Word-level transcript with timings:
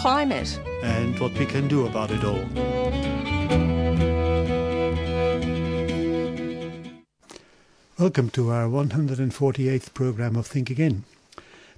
climate. 0.00 0.58
and 0.82 1.18
what 1.20 1.38
we 1.38 1.44
can 1.44 1.68
do 1.68 1.86
about 1.86 2.10
it 2.10 2.24
all. 2.24 2.46
Welcome 7.98 8.30
to 8.30 8.50
our 8.50 8.66
148th 8.66 9.92
program 9.92 10.36
of 10.36 10.46
Think 10.46 10.70
Again. 10.70 11.04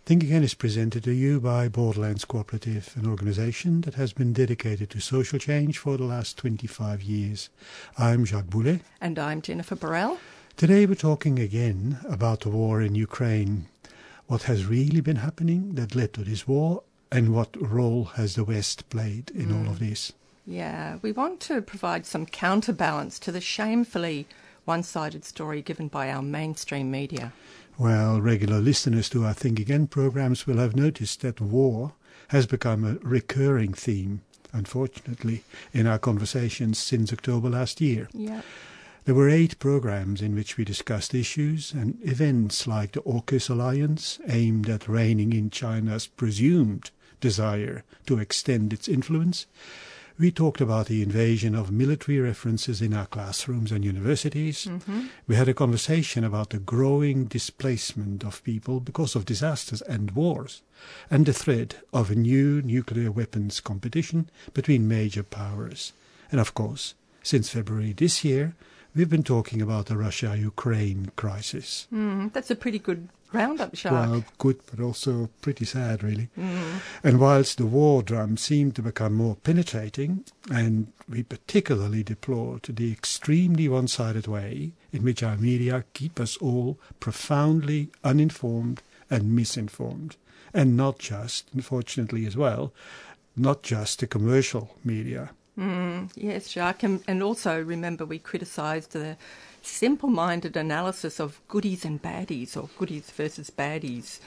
Think 0.07 0.23
Again 0.23 0.45
is 0.45 0.55
presented 0.55 1.03
to 1.03 1.11
you 1.11 1.41
by 1.41 1.67
Borderlands 1.67 2.25
Cooperative, 2.25 2.95
an 2.95 3.09
organization 3.09 3.81
that 3.81 3.95
has 3.95 4.13
been 4.13 4.33
dedicated 4.33 4.89
to 4.91 5.01
social 5.01 5.41
change 5.41 5.79
for 5.79 5.97
the 5.97 6.05
last 6.05 6.39
25 6.39 7.03
years. 7.03 7.51
I'm 7.99 8.25
Jacques 8.25 8.47
Boulet. 8.47 8.83
And 9.01 9.19
I'm 9.19 9.43
Jennifer 9.43 9.75
Burrell. 9.75 10.19
Today 10.57 10.87
we're 10.87 10.95
talking 10.95 11.41
again 11.41 11.99
about 12.09 12.43
the 12.43 12.51
war 12.51 12.81
in 12.81 12.95
Ukraine. 12.95 13.67
What 14.29 14.45
has 14.45 14.67
really 14.67 15.01
been 15.01 15.17
happening 15.17 15.75
that 15.75 15.97
led 15.97 16.13
to 16.13 16.23
this 16.23 16.47
war 16.47 16.85
and 17.13 17.35
what 17.35 17.55
role 17.61 18.05
has 18.17 18.35
the 18.35 18.45
West 18.45 18.89
played 18.91 19.31
in 19.31 19.53
all 19.53 19.71
of 19.71 19.79
mm. 19.79 19.91
this? 19.91 20.13
Yeah, 20.47 20.99
we 21.03 21.13
want 21.13 21.41
to 21.41 21.63
provide 21.63 22.05
some 22.05 22.27
counterbalance 22.27 23.19
to 23.21 23.33
the 23.33 23.41
shamefully 23.41 24.27
one 24.65 24.83
sided 24.83 25.25
story 25.25 25.63
given 25.63 25.89
by 25.89 26.11
our 26.11 26.23
mainstream 26.23 26.91
media. 26.91 27.33
Well, 27.79 28.21
regular 28.21 28.59
listeners 28.59 29.09
to 29.11 29.25
our 29.25 29.35
Think 29.35 29.59
Again 29.59 29.87
programs 29.87 30.47
will 30.47 30.59
have 30.59 30.77
noticed 30.77 31.21
that 31.21 31.41
war 31.41 31.93
has 32.29 32.47
become 32.47 32.85
a 32.85 32.95
recurring 33.07 33.75
theme, 33.75 34.23
unfortunately, 34.53 35.45
in 35.73 35.87
our 35.87 35.99
conversations 35.99 36.79
since 36.79 37.13
October 37.13 37.49
last 37.51 37.81
year. 37.81 38.09
Yeah. 38.13 38.43
There 39.05 39.15
were 39.17 39.29
eight 39.29 39.59
programs 39.59 40.23
in 40.23 40.35
which 40.35 40.57
we 40.57 40.65
discussed 40.65 41.13
issues 41.13 41.73
and 41.73 41.99
events 42.03 42.69
like 42.69 42.93
the 42.93 43.03
AUKUS 43.03 43.51
alliance, 43.51 44.21
aimed 44.29 44.69
at 44.69 44.87
reining 44.87 45.33
in 45.33 45.51
China's 45.51 46.07
presumed 46.07 46.91
desire 47.23 47.85
to 48.05 48.19
extend 48.19 48.75
its 48.75 48.87
influence. 48.87 49.47
We 50.19 50.31
talked 50.31 50.61
about 50.61 50.87
the 50.87 51.03
invasion 51.03 51.55
of 51.55 51.73
military 51.73 52.21
references 52.21 52.83
in 52.83 52.93
our 52.93 53.07
classrooms 53.07 53.73
and 53.73 53.83
universities. 53.83 54.69
We 55.27 55.37
had 55.37 55.49
a 55.49 55.55
conversation 55.55 56.23
about 56.23 56.51
the 56.51 56.59
growing 56.59 57.25
displacement 57.25 58.23
of 58.23 58.45
people 58.45 58.81
because 58.81 59.17
of 59.17 59.25
disasters 59.25 59.81
and 59.81 60.11
wars, 60.11 60.61
and 61.11 61.25
the 61.25 61.33
threat 61.33 61.83
of 61.95 62.11
a 62.11 62.15
new 62.15 62.61
nuclear 62.61 63.11
weapons 63.11 63.59
competition 63.61 64.29
between 64.53 64.87
major 64.87 65.23
powers. 65.23 65.95
And 66.31 66.41
of 66.41 66.53
course, 66.53 66.95
since 67.23 67.49
February 67.49 67.95
this 67.95 68.23
year, 68.23 68.55
we've 68.95 69.11
been 69.11 69.23
talking 69.23 69.63
about 69.63 69.87
the 69.87 69.97
Russia 69.97 70.37
Ukraine 70.39 71.11
crisis. 71.17 71.87
Mm, 71.93 72.33
that's 72.35 72.51
a 72.51 72.57
pretty 72.57 72.79
good 72.79 73.09
roundup, 73.33 73.75
Jacques. 73.75 73.93
Well, 73.93 74.25
good, 74.39 74.61
but 74.71 74.81
also 74.83 75.29
pretty 75.41 75.65
sad, 75.65 76.03
really. 76.03 76.29
And 77.05 77.21
whilst 77.21 77.59
the 77.59 77.67
war 77.67 78.03
drum 78.03 78.37
seemed 78.37 78.77
to 78.77 78.83
become 78.83 79.15
more 79.15 79.37
penetrating, 79.37 80.25
and 80.51 80.93
we 81.09 81.23
particularly 81.23 82.03
deplored 82.03 82.63
the 82.63 82.93
extremely 82.93 83.69
one 83.69 83.89
sided 83.89 84.27
way 84.27 84.73
in 84.93 85.03
which 85.03 85.23
our 85.23 85.37
media 85.37 85.85
keep 85.95 86.21
us 86.21 86.37
all 86.39 86.79
profoundly 87.01 87.91
uninformed 88.05 88.83
and 89.11 89.35
misinformed, 89.35 90.17
and 90.55 90.77
not 90.77 90.99
just, 90.99 91.49
unfortunately 91.55 92.27
as 92.27 92.37
well, 92.37 92.73
not 93.37 93.63
just 93.63 94.01
the 94.01 94.07
commercial 94.07 94.77
media. 94.85 95.31
Mm, 95.59 96.11
yes, 96.15 96.51
Jacques. 96.51 96.83
And, 96.83 97.03
and 97.07 97.23
also 97.23 97.63
remember, 97.63 98.05
we 98.07 98.19
criticised 98.19 98.93
the 98.93 99.17
simple 99.67 100.09
minded 100.09 100.57
analysis 100.57 101.21
of 101.21 101.41
goodies 101.49 101.85
and 101.85 102.01
baddies, 102.03 102.57
or 102.57 102.69
goodies 102.79 103.11
versus 103.11 103.51
baddies, 103.51 104.21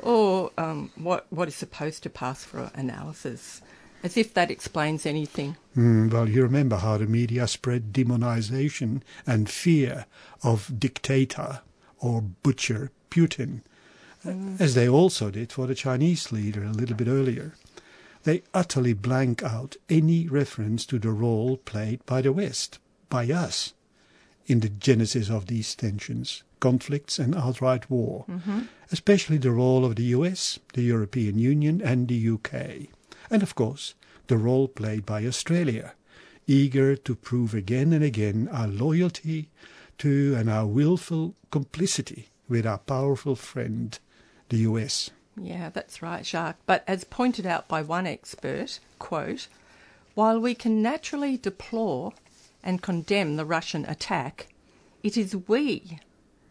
or 0.00 0.50
um, 0.56 0.90
what, 0.96 1.26
what 1.30 1.48
is 1.48 1.54
supposed 1.54 2.02
to 2.02 2.10
pass 2.10 2.44
for 2.44 2.70
analysis, 2.74 3.60
as 4.02 4.16
if 4.16 4.32
that 4.34 4.50
explains 4.50 5.04
anything. 5.06 5.56
Mm, 5.76 6.12
well, 6.12 6.28
you 6.28 6.42
remember 6.42 6.76
how 6.76 6.98
the 6.98 7.06
media 7.06 7.46
spread 7.46 7.92
demonization 7.92 9.02
and 9.26 9.50
fear 9.50 10.06
of 10.42 10.78
dictator 10.78 11.60
or 12.00 12.22
butcher 12.22 12.90
Putin, 13.10 13.62
as 14.58 14.74
they 14.74 14.88
also 14.88 15.30
did 15.30 15.52
for 15.52 15.66
the 15.66 15.74
Chinese 15.74 16.30
leader 16.32 16.62
a 16.64 16.72
little 16.72 16.96
bit 16.96 17.08
earlier. 17.08 17.54
They 18.24 18.42
utterly 18.52 18.92
blank 18.92 19.42
out 19.42 19.76
any 19.88 20.28
reference 20.28 20.84
to 20.86 20.98
the 20.98 21.10
role 21.10 21.56
played 21.56 22.04
by 22.04 22.20
the 22.20 22.32
West, 22.32 22.78
by 23.08 23.26
us, 23.26 23.72
in 24.48 24.60
the 24.60 24.68
genesis 24.68 25.30
of 25.30 25.46
these 25.46 25.74
tensions, 25.76 26.42
conflicts, 26.58 27.18
and 27.18 27.36
outright 27.36 27.88
war, 27.90 28.24
mm-hmm. 28.28 28.62
especially 28.90 29.36
the 29.38 29.52
role 29.52 29.84
of 29.84 29.96
the 29.96 30.04
US, 30.16 30.58
the 30.72 30.82
European 30.82 31.38
Union, 31.38 31.80
and 31.80 32.08
the 32.08 32.30
UK, 32.30 32.88
and 33.30 33.42
of 33.42 33.54
course, 33.54 33.94
the 34.26 34.38
role 34.38 34.66
played 34.66 35.04
by 35.04 35.24
Australia, 35.26 35.94
eager 36.46 36.96
to 36.96 37.14
prove 37.14 37.54
again 37.54 37.92
and 37.92 38.02
again 38.02 38.48
our 38.50 38.66
loyalty 38.66 39.50
to 39.98 40.34
and 40.36 40.48
our 40.48 40.66
willful 40.66 41.34
complicity 41.50 42.28
with 42.48 42.66
our 42.66 42.78
powerful 42.78 43.36
friend, 43.36 43.98
the 44.48 44.58
US. 44.58 45.10
Yeah, 45.36 45.68
that's 45.68 46.02
right, 46.02 46.24
Jacques. 46.24 46.58
But 46.66 46.84
as 46.86 47.04
pointed 47.04 47.46
out 47.46 47.68
by 47.68 47.82
one 47.82 48.06
expert, 48.06 48.80
quote, 48.98 49.48
while 50.14 50.40
we 50.40 50.54
can 50.54 50.82
naturally 50.82 51.36
deplore 51.36 52.12
and 52.62 52.82
condemn 52.82 53.36
the 53.36 53.44
Russian 53.44 53.84
attack, 53.86 54.48
it 55.02 55.16
is 55.16 55.36
we, 55.46 55.98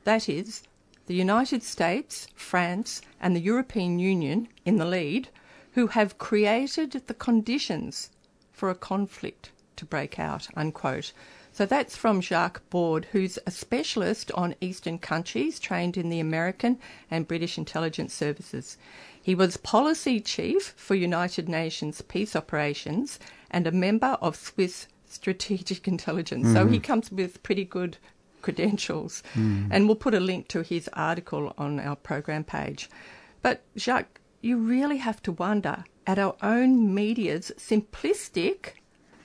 that 0.03 0.29
is, 0.29 0.63
the 1.07 1.15
United 1.15 1.63
States, 1.63 2.27
France, 2.35 3.01
and 3.19 3.35
the 3.35 3.41
European 3.41 3.99
Union 3.99 4.47
in 4.65 4.77
the 4.77 4.85
lead, 4.85 5.29
who 5.73 5.87
have 5.87 6.17
created 6.17 6.91
the 7.07 7.13
conditions 7.13 8.09
for 8.51 8.69
a 8.69 8.75
conflict 8.75 9.51
to 9.75 9.85
break 9.85 10.17
out, 10.17 10.47
unquote. 10.55 11.13
So 11.53 11.65
that's 11.65 11.95
from 11.95 12.21
Jacques 12.21 12.61
Baud, 12.69 13.07
who's 13.11 13.39
a 13.45 13.51
specialist 13.51 14.31
on 14.33 14.55
Eastern 14.59 14.99
countries, 14.99 15.59
trained 15.59 15.97
in 15.97 16.09
the 16.09 16.19
American 16.19 16.77
and 17.09 17.27
British 17.27 17.57
intelligence 17.57 18.13
services. 18.13 18.77
He 19.21 19.33
was 19.33 19.57
policy 19.57 20.19
chief 20.19 20.73
for 20.77 20.95
United 20.95 21.47
Nations 21.47 22.01
peace 22.01 22.35
operations 22.35 23.19
and 23.49 23.65
a 23.65 23.71
member 23.71 24.17
of 24.21 24.35
Swiss 24.35 24.87
strategic 25.07 25.87
intelligence. 25.87 26.51
So 26.53 26.67
he 26.67 26.79
mm. 26.79 26.83
comes 26.83 27.11
with 27.11 27.41
pretty 27.43 27.65
good 27.65 27.97
credentials. 28.41 29.23
Mm. 29.33 29.67
And 29.71 29.87
we'll 29.87 29.95
put 29.95 30.13
a 30.13 30.19
link 30.19 30.47
to 30.49 30.61
his 30.61 30.89
article 30.93 31.53
on 31.57 31.79
our 31.79 31.95
program 31.95 32.43
page. 32.43 32.89
But 33.41 33.63
Jacques, 33.77 34.21
you 34.41 34.57
really 34.57 34.97
have 34.97 35.21
to 35.23 35.31
wonder 35.31 35.83
at 36.05 36.19
our 36.19 36.35
own 36.41 36.93
media's 36.93 37.51
simplistic 37.57 38.73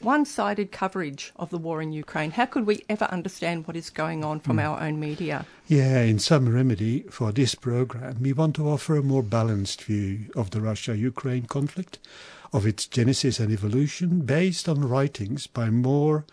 one 0.01 0.25
sided 0.25 0.73
coverage 0.73 1.33
of 1.37 1.51
the 1.51 1.59
war 1.59 1.81
in 1.81 1.93
Ukraine. 1.93 2.33
How 2.33 2.47
could 2.47 2.67
we 2.67 2.85
ever 2.89 3.05
understand 3.05 3.67
what 3.67 3.77
is 3.77 3.89
going 3.89 4.25
on 4.25 4.41
from 4.41 4.57
mm. 4.57 4.65
our 4.65 4.81
own 4.81 4.99
media? 4.99 5.47
Yeah, 5.69 6.01
in 6.01 6.19
some 6.19 6.53
remedy 6.53 7.03
for 7.03 7.31
this 7.31 7.55
program, 7.55 8.17
we 8.21 8.33
want 8.33 8.57
to 8.57 8.69
offer 8.69 8.97
a 8.97 9.03
more 9.03 9.23
balanced 9.23 9.83
view 9.83 10.27
of 10.35 10.51
the 10.51 10.61
Russia 10.61 10.97
Ukraine 10.97 11.47
conflict, 11.47 12.01
of 12.53 12.67
its 12.67 12.87
genesis 12.87 13.41
and 13.41 13.51
evolution, 13.51 14.21
based 14.21 14.69
on 14.69 14.89
writings 14.89 15.47
by 15.47 15.71
more, 15.71 16.25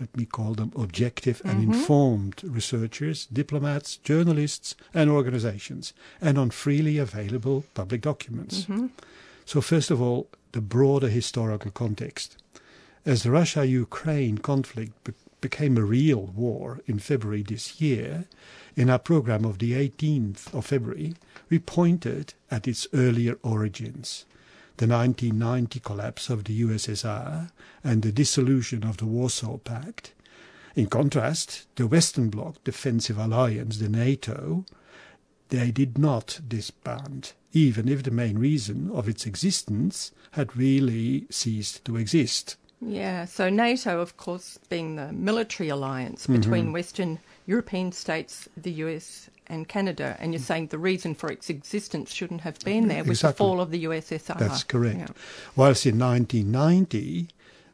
let 0.00 0.16
me 0.16 0.24
call 0.24 0.54
them 0.54 0.72
objective 0.76 1.40
and 1.44 1.60
mm-hmm. 1.60 1.72
informed 1.72 2.42
researchers, 2.44 3.26
diplomats, 3.26 3.96
journalists, 3.98 4.74
and 4.92 5.10
organizations, 5.10 5.92
and 6.20 6.36
on 6.38 6.50
freely 6.50 6.98
available 6.98 7.64
public 7.74 8.00
documents. 8.00 8.62
Mm-hmm. 8.62 8.86
So, 9.44 9.60
first 9.60 9.90
of 9.90 10.00
all, 10.00 10.28
the 10.52 10.60
broader 10.60 11.08
historical 11.08 11.70
context. 11.70 12.36
As 13.06 13.22
the 13.22 13.30
Russia 13.30 13.66
Ukraine 13.66 14.38
conflict 14.38 14.92
be- 15.04 15.12
became 15.40 15.76
a 15.76 15.84
real 15.84 16.26
war 16.34 16.80
in 16.86 16.98
February 16.98 17.42
this 17.42 17.80
year, 17.80 18.24
in 18.76 18.88
our 18.88 18.98
program 18.98 19.44
of 19.44 19.58
the 19.58 19.72
18th 19.72 20.52
of 20.54 20.66
February, 20.66 21.14
we 21.50 21.58
pointed 21.58 22.34
at 22.50 22.66
its 22.66 22.86
earlier 22.92 23.38
origins 23.42 24.24
the 24.76 24.86
1990 24.86 25.80
collapse 25.80 26.30
of 26.30 26.44
the 26.44 26.62
USSR 26.62 27.50
and 27.82 28.02
the 28.02 28.12
dissolution 28.12 28.84
of 28.84 28.96
the 28.96 29.06
Warsaw 29.06 29.58
Pact. 29.58 30.12
In 30.74 30.86
contrast, 30.86 31.66
the 31.76 31.86
Western 31.86 32.30
Bloc 32.30 32.62
defensive 32.64 33.18
alliance, 33.18 33.78
the 33.78 33.88
NATO, 33.88 34.64
they 35.50 35.70
did 35.70 35.98
not 35.98 36.40
disband 36.46 37.32
even 37.54 37.88
if 37.88 38.02
the 38.02 38.10
main 38.10 38.36
reason 38.36 38.90
of 38.92 39.08
its 39.08 39.24
existence 39.24 40.10
had 40.32 40.56
really 40.56 41.26
ceased 41.30 41.84
to 41.84 41.96
exist. 41.96 42.56
Yeah, 42.80 43.24
so 43.24 43.48
NATO, 43.48 44.00
of 44.00 44.16
course, 44.16 44.58
being 44.68 44.96
the 44.96 45.12
military 45.12 45.68
alliance 45.68 46.26
between 46.26 46.64
mm-hmm. 46.64 46.72
Western 46.72 47.20
European 47.46 47.92
states, 47.92 48.48
the 48.56 48.72
US, 48.72 49.28
and 49.46 49.68
Canada, 49.68 50.16
and 50.18 50.32
you're 50.32 50.40
saying 50.40 50.68
the 50.68 50.78
reason 50.78 51.14
for 51.14 51.30
its 51.30 51.50
existence 51.50 52.12
shouldn't 52.12 52.40
have 52.42 52.58
been 52.60 52.88
there 52.88 53.04
with 53.04 53.20
the 53.20 53.32
fall 53.32 53.60
of 53.60 53.70
the 53.70 53.84
USSR. 53.84 54.38
That's 54.38 54.62
correct. 54.62 54.98
Yeah. 54.98 55.06
Whilst 55.54 55.84
in 55.84 55.98
1990, 55.98 57.28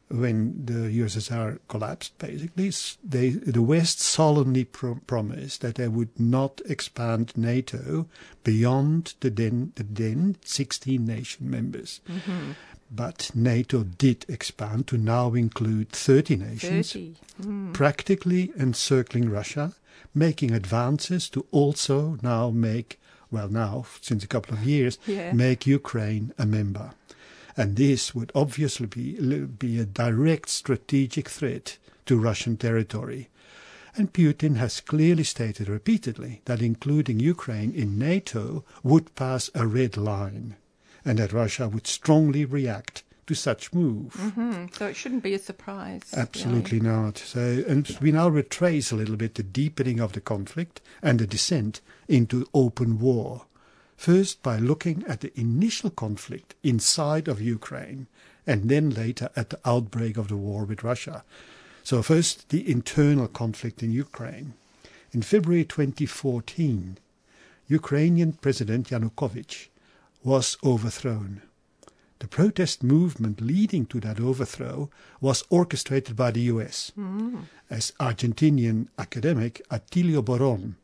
when 0.09 0.65
the 0.65 0.99
USSR 0.99 1.59
collapsed, 1.69 2.17
basically, 2.17 2.71
they, 3.03 3.29
the 3.29 3.61
West 3.61 3.99
solemnly 3.99 4.65
pro- 4.65 4.99
promised 5.07 5.61
that 5.61 5.75
they 5.75 5.87
would 5.87 6.19
not 6.19 6.61
expand 6.65 7.33
NATO 7.37 8.07
beyond 8.43 9.13
the 9.21 9.29
then, 9.29 9.71
the 9.75 9.83
then 9.83 10.35
16 10.43 11.05
nation 11.05 11.49
members. 11.49 12.01
Mm-hmm. 12.09 12.51
But 12.93 13.31
NATO 13.33 13.83
did 13.83 14.25
expand 14.27 14.87
to 14.87 14.97
now 14.97 15.33
include 15.33 15.89
30 15.91 16.35
nations, 16.35 16.91
30. 16.91 17.15
Hmm. 17.41 17.71
practically 17.71 18.51
encircling 18.57 19.29
Russia, 19.29 19.73
making 20.13 20.51
advances 20.51 21.29
to 21.29 21.45
also 21.51 22.17
now 22.21 22.49
make, 22.49 22.99
well, 23.31 23.47
now, 23.47 23.85
since 24.01 24.23
a 24.25 24.27
couple 24.27 24.53
of 24.55 24.65
years, 24.65 24.97
Yeah. 25.07 25.31
make 25.31 25.65
Ukraine 25.65 26.33
a 26.37 26.45
member. 26.45 26.91
And 27.55 27.75
this 27.77 28.13
would 28.13 28.31
obviously 28.35 28.87
be, 28.87 29.13
be 29.45 29.79
a 29.79 29.85
direct 29.85 30.49
strategic 30.49 31.29
threat 31.29 31.77
to 32.07 32.17
Russian 32.19 32.57
territory. 32.57 33.29
And 33.95 34.11
Putin 34.13 34.55
has 34.57 34.79
clearly 34.81 35.23
stated 35.23 35.67
repeatedly 35.69 36.41
that 36.45 36.61
including 36.61 37.19
Ukraine 37.19 37.71
in 37.73 37.97
NATO 37.97 38.63
would 38.83 39.13
pass 39.15 39.49
a 39.53 39.67
red 39.67 39.97
line, 39.97 40.55
and 41.05 41.19
that 41.19 41.33
Russia 41.33 41.67
would 41.67 41.87
strongly 41.87 42.45
react 42.45 43.03
to 43.27 43.33
such 43.35 43.71
move. 43.73 44.13
Hmm, 44.13 44.65
So 44.73 44.87
it 44.87 44.95
shouldn't 44.95 45.23
be 45.23 45.33
a 45.33 45.39
surprise. 45.39 46.01
really. 46.11 46.21
Absolutely 46.23 46.79
not. 46.79 47.17
So, 47.17 47.63
and 47.67 47.87
we 48.01 48.11
now 48.11 48.27
retrace 48.29 48.91
a 48.91 48.95
little 48.95 49.15
bit 49.15 49.35
the 49.35 49.43
deepening 49.43 49.99
of 49.99 50.13
the 50.13 50.21
conflict 50.21 50.81
and 51.01 51.19
the 51.19 51.27
descent 51.27 51.81
into 52.07 52.47
open 52.53 52.99
war. 52.99 53.45
First, 53.95 54.41
by 54.41 54.57
looking 54.57 55.03
at 55.07 55.21
the 55.21 55.31
initial 55.39 55.91
conflict 55.91 56.55
inside 56.63 57.27
of 57.27 57.39
Ukraine, 57.39 58.07
and 58.47 58.67
then 58.69 58.89
later 58.89 59.29
at 59.35 59.51
the 59.51 59.59
outbreak 59.63 60.17
of 60.17 60.27
the 60.27 60.35
war 60.35 60.65
with 60.65 60.83
Russia. 60.83 61.23
So, 61.83 62.01
first, 62.01 62.49
the 62.49 62.69
internal 62.69 63.27
conflict 63.27 63.81
in 63.83 63.91
Ukraine. 63.91 64.53
In 65.13 65.21
February 65.21 65.65
2014, 65.65 66.97
Ukrainian 67.69 68.33
President 68.33 68.89
Yanukovych 68.89 69.67
was 70.23 70.57
overthrown. 70.63 71.41
The 72.19 72.27
protest 72.27 72.83
movement 72.83 73.41
leading 73.41 73.87
to 73.87 73.99
that 74.01 74.19
overthrow 74.19 74.89
was 75.19 75.43
orchestrated 75.49 76.15
by 76.15 76.31
the 76.31 76.41
US, 76.41 76.91
hmm. 76.95 77.39
as 77.69 77.93
Argentinian 77.99 78.89
academic 78.97 79.61
Attilio 79.71 80.21
Boron 80.21 80.75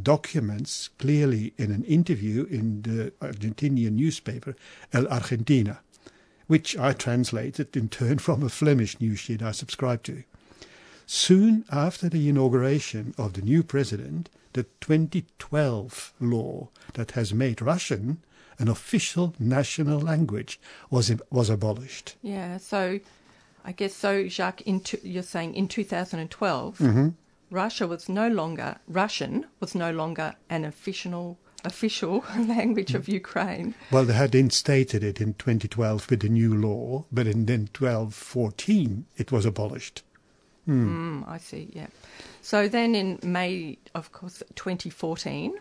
documents 0.00 0.88
clearly 0.98 1.52
in 1.58 1.70
an 1.70 1.84
interview 1.84 2.44
in 2.44 2.82
the 2.82 3.12
Argentinian 3.20 3.92
newspaper 3.92 4.56
El 4.92 5.06
Argentina, 5.08 5.80
which 6.46 6.76
I 6.76 6.92
translated 6.92 7.76
in 7.76 7.88
turn 7.88 8.18
from 8.18 8.42
a 8.42 8.48
Flemish 8.48 9.00
news 9.00 9.20
sheet 9.20 9.42
I 9.42 9.52
subscribe 9.52 10.02
to. 10.04 10.24
Soon 11.06 11.64
after 11.70 12.08
the 12.08 12.28
inauguration 12.28 13.14
of 13.18 13.34
the 13.34 13.42
new 13.42 13.62
president, 13.62 14.30
the 14.54 14.64
2012 14.80 16.14
law 16.20 16.68
that 16.94 17.12
has 17.12 17.34
made 17.34 17.60
Russian 17.60 18.22
an 18.58 18.68
official 18.68 19.34
national 19.38 20.00
language 20.00 20.60
was 20.90 21.12
was 21.30 21.50
abolished. 21.50 22.16
Yeah, 22.22 22.58
so 22.58 23.00
I 23.64 23.72
guess 23.72 23.94
so, 23.94 24.28
Jacques, 24.28 24.62
in 24.62 24.82
you're 25.02 25.22
saying 25.22 25.54
in 25.54 25.68
2012, 25.68 26.78
Mm-hmm. 26.78 27.08
Russia 27.50 27.86
was 27.86 28.08
no 28.08 28.28
longer, 28.28 28.76
Russian 28.88 29.46
was 29.60 29.74
no 29.74 29.92
longer 29.92 30.34
an 30.48 30.64
official 30.64 31.36
official 31.64 32.24
language 32.38 32.94
of 32.94 33.08
Ukraine. 33.08 33.74
Well, 33.90 34.04
they 34.04 34.14
had 34.14 34.34
instated 34.34 35.04
it 35.04 35.20
in 35.20 35.34
2012 35.34 36.10
with 36.10 36.20
the 36.20 36.28
new 36.28 36.54
law, 36.54 37.04
but 37.12 37.26
in 37.26 37.46
then 37.46 37.68
12, 37.72 38.14
14, 38.14 39.04
it 39.16 39.30
was 39.30 39.44
abolished. 39.44 40.02
Mm, 40.66 41.28
I 41.28 41.38
see, 41.38 41.68
yeah. 41.72 41.86
So 42.40 42.68
then 42.68 42.94
in 42.94 43.18
May, 43.22 43.78
of 43.94 44.12
course, 44.12 44.42
2014, 44.54 45.54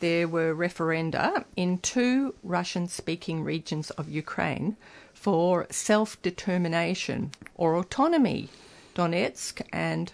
there 0.00 0.28
were 0.28 0.54
referenda 0.54 1.44
in 1.56 1.78
two 1.78 2.34
Russian 2.42 2.86
speaking 2.86 3.42
regions 3.42 3.90
of 3.90 4.08
Ukraine 4.08 4.76
for 5.12 5.66
self 5.70 6.20
determination 6.22 7.32
or 7.56 7.74
autonomy, 7.74 8.48
Donetsk 8.94 9.60
and 9.72 10.12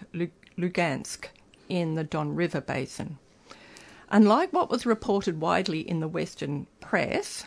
Lugansk 0.57 1.27
in 1.69 1.93
the 1.93 2.03
Don 2.03 2.35
River 2.35 2.61
Basin. 2.61 3.17
Unlike 4.09 4.53
what 4.53 4.69
was 4.69 4.85
reported 4.85 5.39
widely 5.39 5.81
in 5.87 5.99
the 5.99 6.07
Western 6.07 6.67
press, 6.79 7.45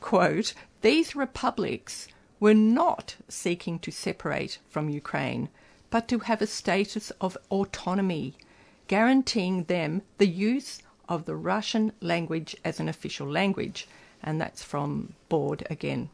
quote, 0.00 0.54
these 0.80 1.14
republics 1.14 2.08
were 2.40 2.54
not 2.54 3.16
seeking 3.28 3.78
to 3.78 3.90
separate 3.90 4.58
from 4.68 4.88
Ukraine, 4.88 5.48
but 5.90 6.08
to 6.08 6.20
have 6.20 6.42
a 6.42 6.46
status 6.46 7.10
of 7.20 7.38
autonomy, 7.50 8.34
guaranteeing 8.88 9.64
them 9.64 10.02
the 10.18 10.26
use 10.26 10.82
of 11.12 11.26
the 11.26 11.36
Russian 11.36 11.92
language 12.00 12.56
as 12.64 12.80
an 12.80 12.88
official 12.88 13.30
language. 13.30 13.86
And 14.22 14.40
that's 14.40 14.62
from 14.62 15.12
Baud 15.28 15.66
again. 15.68 16.08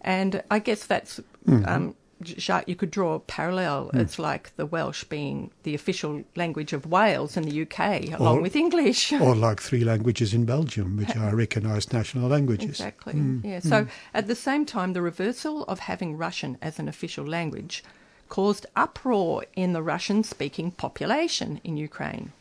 And 0.00 0.42
I 0.50 0.58
guess 0.60 0.86
that's, 0.86 1.20
mm-hmm. 1.46 1.68
um, 1.68 1.94
Jacques, 2.22 2.68
you 2.68 2.76
could 2.76 2.90
draw 2.90 3.14
a 3.14 3.20
parallel. 3.20 3.90
Mm. 3.92 4.00
It's 4.00 4.18
like 4.18 4.56
the 4.56 4.64
Welsh 4.64 5.04
being 5.04 5.50
the 5.64 5.74
official 5.74 6.24
language 6.36 6.72
of 6.72 6.86
Wales 6.86 7.36
in 7.36 7.42
the 7.42 7.62
UK, 7.62 8.18
along 8.18 8.38
Or- 8.38 8.42
with 8.42 8.56
English. 8.56 9.12
Or 9.26 9.34
like 9.34 9.60
three 9.60 9.84
languages 9.84 10.32
in 10.32 10.44
Belgium, 10.46 10.96
which 10.96 11.14
are 11.16 11.34
recognized 11.44 11.92
national 11.92 12.28
languages. 12.28 12.80
Exactly. 12.80 13.14
Mm. 13.14 13.44
Yeah. 13.44 13.60
Mm. 13.60 13.68
So 13.68 13.86
at 14.14 14.26
the 14.26 14.36
same 14.36 14.64
time, 14.64 14.94
the 14.94 15.02
reversal 15.02 15.64
of 15.64 15.80
having 15.80 16.16
Russian 16.16 16.56
as 16.62 16.78
an 16.78 16.88
official 16.88 17.26
language 17.26 17.84
caused 18.30 18.64
uproar 18.74 19.44
in 19.54 19.74
the 19.74 19.82
Russian-speaking 19.82 20.70
population 20.72 21.60
in 21.62 21.76
Ukraine. 21.76 22.32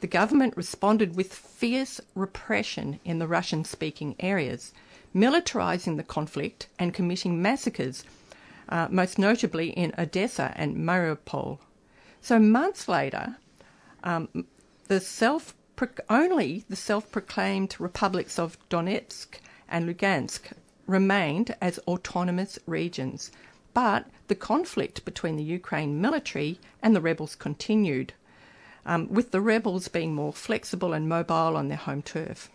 The 0.00 0.06
government 0.06 0.56
responded 0.56 1.16
with 1.16 1.34
fierce 1.34 2.00
repression 2.14 3.00
in 3.04 3.18
the 3.18 3.26
Russian-speaking 3.26 4.16
areas, 4.20 4.72
militarizing 5.14 5.96
the 5.96 6.04
conflict 6.04 6.68
and 6.78 6.94
committing 6.94 7.42
massacres, 7.42 8.04
uh, 8.68 8.86
most 8.90 9.18
notably 9.18 9.70
in 9.70 9.92
Odessa 9.98 10.52
and 10.54 10.76
Mariupol. 10.76 11.58
So 12.20 12.38
months 12.38 12.88
later, 12.88 13.36
um, 14.04 14.28
the 14.86 15.00
self 15.00 15.54
only 16.10 16.64
the 16.68 16.74
self-proclaimed 16.74 17.76
republics 17.78 18.36
of 18.36 18.58
Donetsk 18.68 19.38
and 19.68 19.88
Lugansk 19.88 20.52
remained 20.88 21.54
as 21.60 21.78
autonomous 21.86 22.58
regions, 22.66 23.30
but 23.74 24.06
the 24.26 24.34
conflict 24.34 25.04
between 25.04 25.36
the 25.36 25.44
Ukraine 25.44 26.00
military 26.00 26.58
and 26.82 26.96
the 26.96 27.00
rebels 27.00 27.36
continued, 27.36 28.12
um, 28.88 29.06
with 29.08 29.30
the 29.30 29.40
rebels 29.40 29.86
being 29.86 30.14
more 30.14 30.32
flexible 30.32 30.92
and 30.92 31.08
mobile 31.08 31.56
on 31.56 31.68
their 31.68 31.76
home 31.76 32.02
turf. 32.02 32.50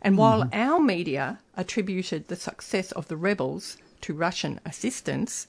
And 0.00 0.16
while 0.16 0.48
our 0.52 0.78
media 0.78 1.40
attributed 1.56 2.28
the 2.28 2.36
success 2.36 2.92
of 2.92 3.08
the 3.08 3.16
rebels 3.16 3.76
to 4.02 4.14
Russian 4.14 4.60
assistance, 4.64 5.48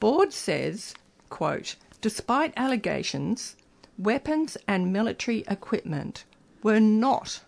Baud 0.00 0.32
says, 0.32 0.94
quote, 1.30 1.76
despite 2.00 2.52
allegations, 2.56 3.54
weapons 3.96 4.56
and 4.66 4.92
military 4.92 5.44
equipment 5.48 6.24
were 6.62 6.80
not 6.80 7.42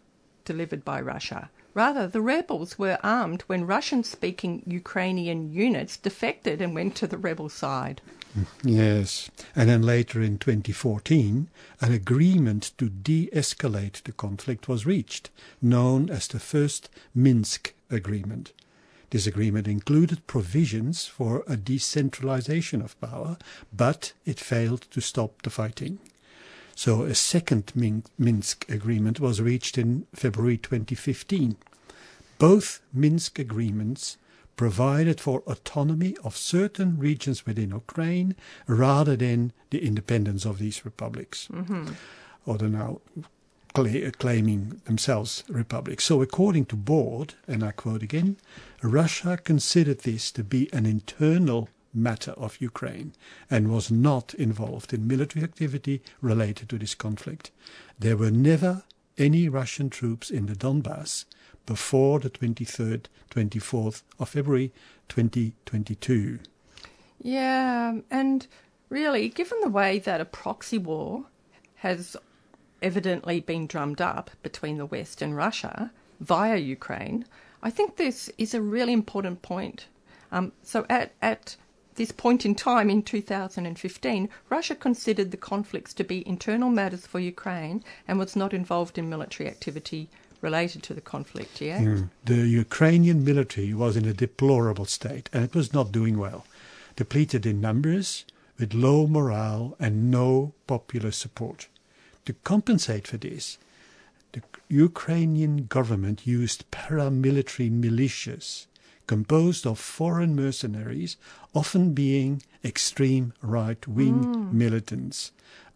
delivered 0.44 0.84
by 0.84 1.00
Russia. 1.00 1.50
Rather, 1.74 2.06
the 2.06 2.22
rebels 2.22 2.78
were 2.78 2.98
armed 3.02 3.42
when 3.42 3.66
Russian 3.66 4.02
speaking 4.04 4.62
Ukrainian 4.66 5.52
units 5.52 5.96
defected 5.96 6.62
and 6.62 6.74
went 6.74 6.94
to 6.96 7.06
the 7.06 7.18
rebel 7.18 7.48
side. 7.48 8.00
Mm-hmm. 8.36 8.68
Yes. 8.68 9.30
And 9.54 9.68
then 9.68 9.82
later 9.82 10.20
in 10.20 10.38
2014, 10.38 11.48
an 11.80 11.92
agreement 11.92 12.72
to 12.78 12.88
de 12.88 13.30
escalate 13.32 14.02
the 14.02 14.12
conflict 14.12 14.68
was 14.68 14.84
reached, 14.84 15.30
known 15.62 16.10
as 16.10 16.28
the 16.28 16.40
First 16.40 16.90
Minsk 17.14 17.72
Agreement. 17.90 18.52
This 19.10 19.26
agreement 19.26 19.68
included 19.68 20.26
provisions 20.26 21.06
for 21.06 21.44
a 21.46 21.56
decentralization 21.56 22.82
of 22.82 23.00
power, 23.00 23.38
but 23.72 24.12
it 24.24 24.40
failed 24.40 24.82
to 24.90 25.00
stop 25.00 25.42
the 25.42 25.50
fighting. 25.50 25.98
So 26.74 27.04
a 27.04 27.14
second 27.14 27.72
Minsk 28.18 28.68
agreement 28.68 29.18
was 29.18 29.40
reached 29.40 29.78
in 29.78 30.06
February 30.12 30.58
2015. 30.58 31.56
Both 32.38 32.80
Minsk 32.92 33.38
agreements 33.38 34.18
provided 34.56 35.20
for 35.20 35.42
autonomy 35.46 36.16
of 36.24 36.36
certain 36.36 36.98
regions 36.98 37.44
within 37.46 37.70
Ukraine 37.70 38.34
rather 38.66 39.14
than 39.16 39.52
the 39.70 39.84
independence 39.84 40.44
of 40.44 40.58
these 40.58 40.84
republics. 40.84 41.48
Mm-hmm. 41.52 41.92
Although 42.46 42.68
now, 42.68 43.00
cla- 43.74 44.10
claiming 44.12 44.80
themselves 44.86 45.44
republics. 45.48 46.04
So, 46.04 46.22
according 46.22 46.66
to 46.66 46.76
Baud, 46.76 47.34
and 47.46 47.62
I 47.62 47.72
quote 47.72 48.02
again, 48.02 48.38
Russia 48.82 49.36
considered 49.36 50.00
this 50.00 50.32
to 50.32 50.42
be 50.42 50.72
an 50.72 50.86
internal 50.86 51.68
matter 51.92 52.32
of 52.32 52.60
Ukraine 52.60 53.12
and 53.50 53.70
was 53.70 53.90
not 53.90 54.34
involved 54.34 54.92
in 54.92 55.06
military 55.06 55.42
activity 55.44 56.02
related 56.20 56.68
to 56.68 56.78
this 56.78 56.94
conflict. 56.94 57.50
There 57.98 58.16
were 58.16 58.30
never 58.30 58.84
any 59.18 59.48
Russian 59.48 59.88
troops 59.90 60.30
in 60.30 60.46
the 60.46 60.54
Donbass 60.54 61.24
before 61.66 62.20
the 62.20 62.30
23rd, 62.30 63.06
24th 63.30 64.02
of 64.18 64.28
February 64.28 64.72
2022. 65.08 66.38
Yeah, 67.20 67.98
and 68.10 68.46
really, 68.88 69.28
given 69.28 69.58
the 69.60 69.68
way 69.68 69.98
that 69.98 70.20
a 70.20 70.24
proxy 70.24 70.78
war 70.78 71.26
has 71.76 72.16
evidently 72.80 73.40
been 73.40 73.66
drummed 73.66 74.00
up 74.00 74.30
between 74.42 74.78
the 74.78 74.86
West 74.86 75.20
and 75.20 75.36
Russia 75.36 75.90
via 76.20 76.56
Ukraine, 76.56 77.24
I 77.62 77.70
think 77.70 77.96
this 77.96 78.30
is 78.38 78.54
a 78.54 78.62
really 78.62 78.92
important 78.92 79.42
point. 79.42 79.86
Um, 80.30 80.52
so, 80.62 80.86
at, 80.88 81.12
at 81.20 81.56
this 81.96 82.12
point 82.12 82.44
in 82.44 82.54
time 82.54 82.90
in 82.90 83.02
2015, 83.02 84.28
Russia 84.50 84.74
considered 84.74 85.30
the 85.30 85.36
conflicts 85.36 85.94
to 85.94 86.04
be 86.04 86.26
internal 86.28 86.68
matters 86.68 87.06
for 87.06 87.18
Ukraine 87.18 87.82
and 88.06 88.18
was 88.18 88.36
not 88.36 88.52
involved 88.52 88.98
in 88.98 89.08
military 89.08 89.48
activity 89.48 90.10
related 90.48 90.80
to 90.84 90.94
the 90.94 91.06
conflict, 91.14 91.54
yeah? 91.60 91.80
Mm. 91.80 92.10
The 92.24 92.42
Ukrainian 92.66 93.18
military 93.30 93.70
was 93.74 93.96
in 93.96 94.06
a 94.06 94.20
deplorable 94.26 94.88
state 94.98 95.26
and 95.32 95.40
it 95.48 95.54
was 95.60 95.72
not 95.78 95.96
doing 95.98 96.16
well. 96.24 96.40
Depleted 97.02 97.44
in 97.50 97.60
numbers, 97.60 98.08
with 98.58 98.72
low 98.86 99.00
morale 99.06 99.76
and 99.84 100.10
no 100.10 100.52
popular 100.66 101.10
support. 101.10 101.68
To 102.26 102.32
compensate 102.52 103.06
for 103.08 103.18
this, 103.18 103.58
the 104.34 104.42
Ukrainian 104.68 105.66
government 105.76 106.26
used 106.38 106.70
paramilitary 106.70 107.70
militias 107.84 108.48
composed 109.06 109.64
of 109.66 109.78
foreign 109.78 110.34
mercenaries, 110.34 111.16
often 111.54 111.84
being 111.92 112.42
extreme 112.64 113.32
right 113.40 113.82
wing 113.86 114.18
mm. 114.24 114.52
militants, 114.52 115.18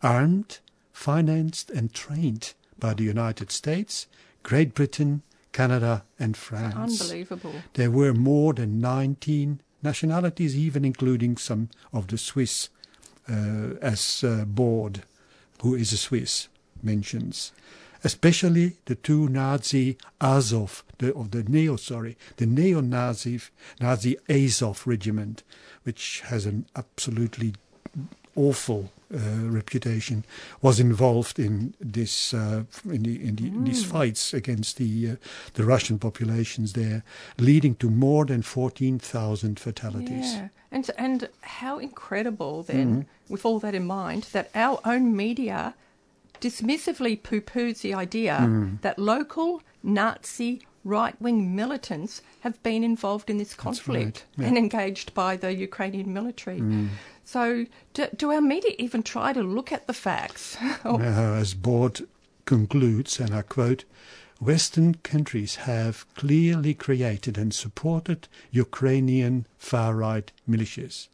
armed, 0.02 0.58
financed, 0.92 1.70
and 1.70 1.86
trained 1.92 2.44
by 2.78 2.92
the 2.94 3.04
United 3.04 3.52
States, 3.52 4.06
Great 4.42 4.75
Britain, 4.75 5.23
Canada, 5.52 6.04
and 6.18 6.37
France. 6.37 7.00
Unbelievable. 7.00 7.54
There 7.75 7.90
were 7.90 8.14
more 8.14 8.52
than 8.54 8.80
19 8.80 9.61
nationalities, 9.82 10.56
even 10.56 10.85
including 10.85 11.37
some 11.37 11.68
of 11.92 12.09
the 12.09 12.18
Swiss, 12.18 12.68
uh, 13.28 13.75
as 13.80 14.25
uh, 14.25 14.44
Baud, 14.44 15.02
who 15.62 15.75
is 15.75 15.92
a 15.92 15.97
Swiss, 15.97 16.49
mentions 16.82 17.52
especially 18.04 18.76
the 18.87 18.94
two 18.94 19.28
Nazi 19.28 19.97
Azov, 20.20 20.85
the, 20.99 21.14
of 21.14 21.30
the 21.30 21.42
neo, 21.44 21.76
sorry, 21.76 22.16
the 22.37 22.47
neo-Nazi 22.47 23.40
Nazi 23.80 24.16
Azov 24.28 24.87
regiment, 24.87 25.42
which 25.82 26.20
has 26.26 26.47
an 26.47 26.66
absolutely 26.76 27.54
awful 28.37 28.90
reputation, 29.18 30.24
was 30.62 30.78
involved 30.78 31.38
in 31.38 31.74
this 31.80 32.32
uh, 32.32 32.64
in, 32.84 33.02
the, 33.02 33.22
in, 33.22 33.36
the, 33.36 33.42
mm. 33.44 33.54
in, 33.54 33.64
these 33.64 33.84
mm. 33.84 33.90
fights 33.90 34.34
against 34.34 34.76
the 34.76 35.10
uh, 35.10 35.16
the 35.54 35.64
Russian 35.64 35.98
populations 35.98 36.72
there, 36.74 37.02
leading 37.38 37.74
to 37.76 37.90
more 37.90 38.24
than 38.24 38.42
fourteen 38.42 38.98
thousand 38.98 39.58
fatalities. 39.58 40.34
Yeah, 40.34 40.48
and 40.70 40.90
and 40.96 41.28
how 41.42 41.78
incredible 41.78 42.62
then, 42.62 43.02
mm. 43.02 43.06
with 43.28 43.44
all 43.44 43.58
that 43.60 43.74
in 43.74 43.86
mind, 43.86 44.28
that 44.32 44.50
our 44.54 44.80
own 44.84 45.16
media 45.16 45.74
dismissively 46.40 47.22
poo 47.22 47.40
poos 47.40 47.80
the 47.80 47.94
idea 47.94 48.38
mm. 48.40 48.80
that 48.80 48.98
local 48.98 49.62
Nazi 49.82 50.62
right 50.84 51.20
wing 51.20 51.54
militants 51.54 52.22
have 52.40 52.62
been 52.62 52.82
involved 52.82 53.28
in 53.28 53.36
this 53.36 53.54
conflict 53.54 54.24
right. 54.36 54.42
yeah. 54.42 54.48
and 54.48 54.56
engaged 54.56 55.12
by 55.14 55.36
the 55.36 55.54
Ukrainian 55.54 56.12
military. 56.12 56.60
Mm. 56.60 56.88
So, 57.32 57.66
do, 57.94 58.08
do, 58.16 58.32
our 58.32 58.40
media 58.40 58.72
even 58.76 59.04
try 59.04 59.32
to 59.32 59.40
look 59.40 59.70
at 59.70 59.87
the 59.87 59.92
facts? 59.92 60.56
Oh. 60.84 60.96
now, 60.96 61.34
as 61.34 61.54
Baud 61.54 62.00
concludes, 62.44 63.20
and 63.20 63.32
I 63.32 63.42
quote, 63.42 63.84
Western 64.40 64.94
countries 64.94 65.54
have 65.70 66.12
clearly 66.16 66.75
created 66.75 67.38
and 67.38 67.54
supported 67.54 68.26
Ukrainian 68.50 69.46
far 69.58 69.94
right 69.94 70.32
militias. 70.49 71.06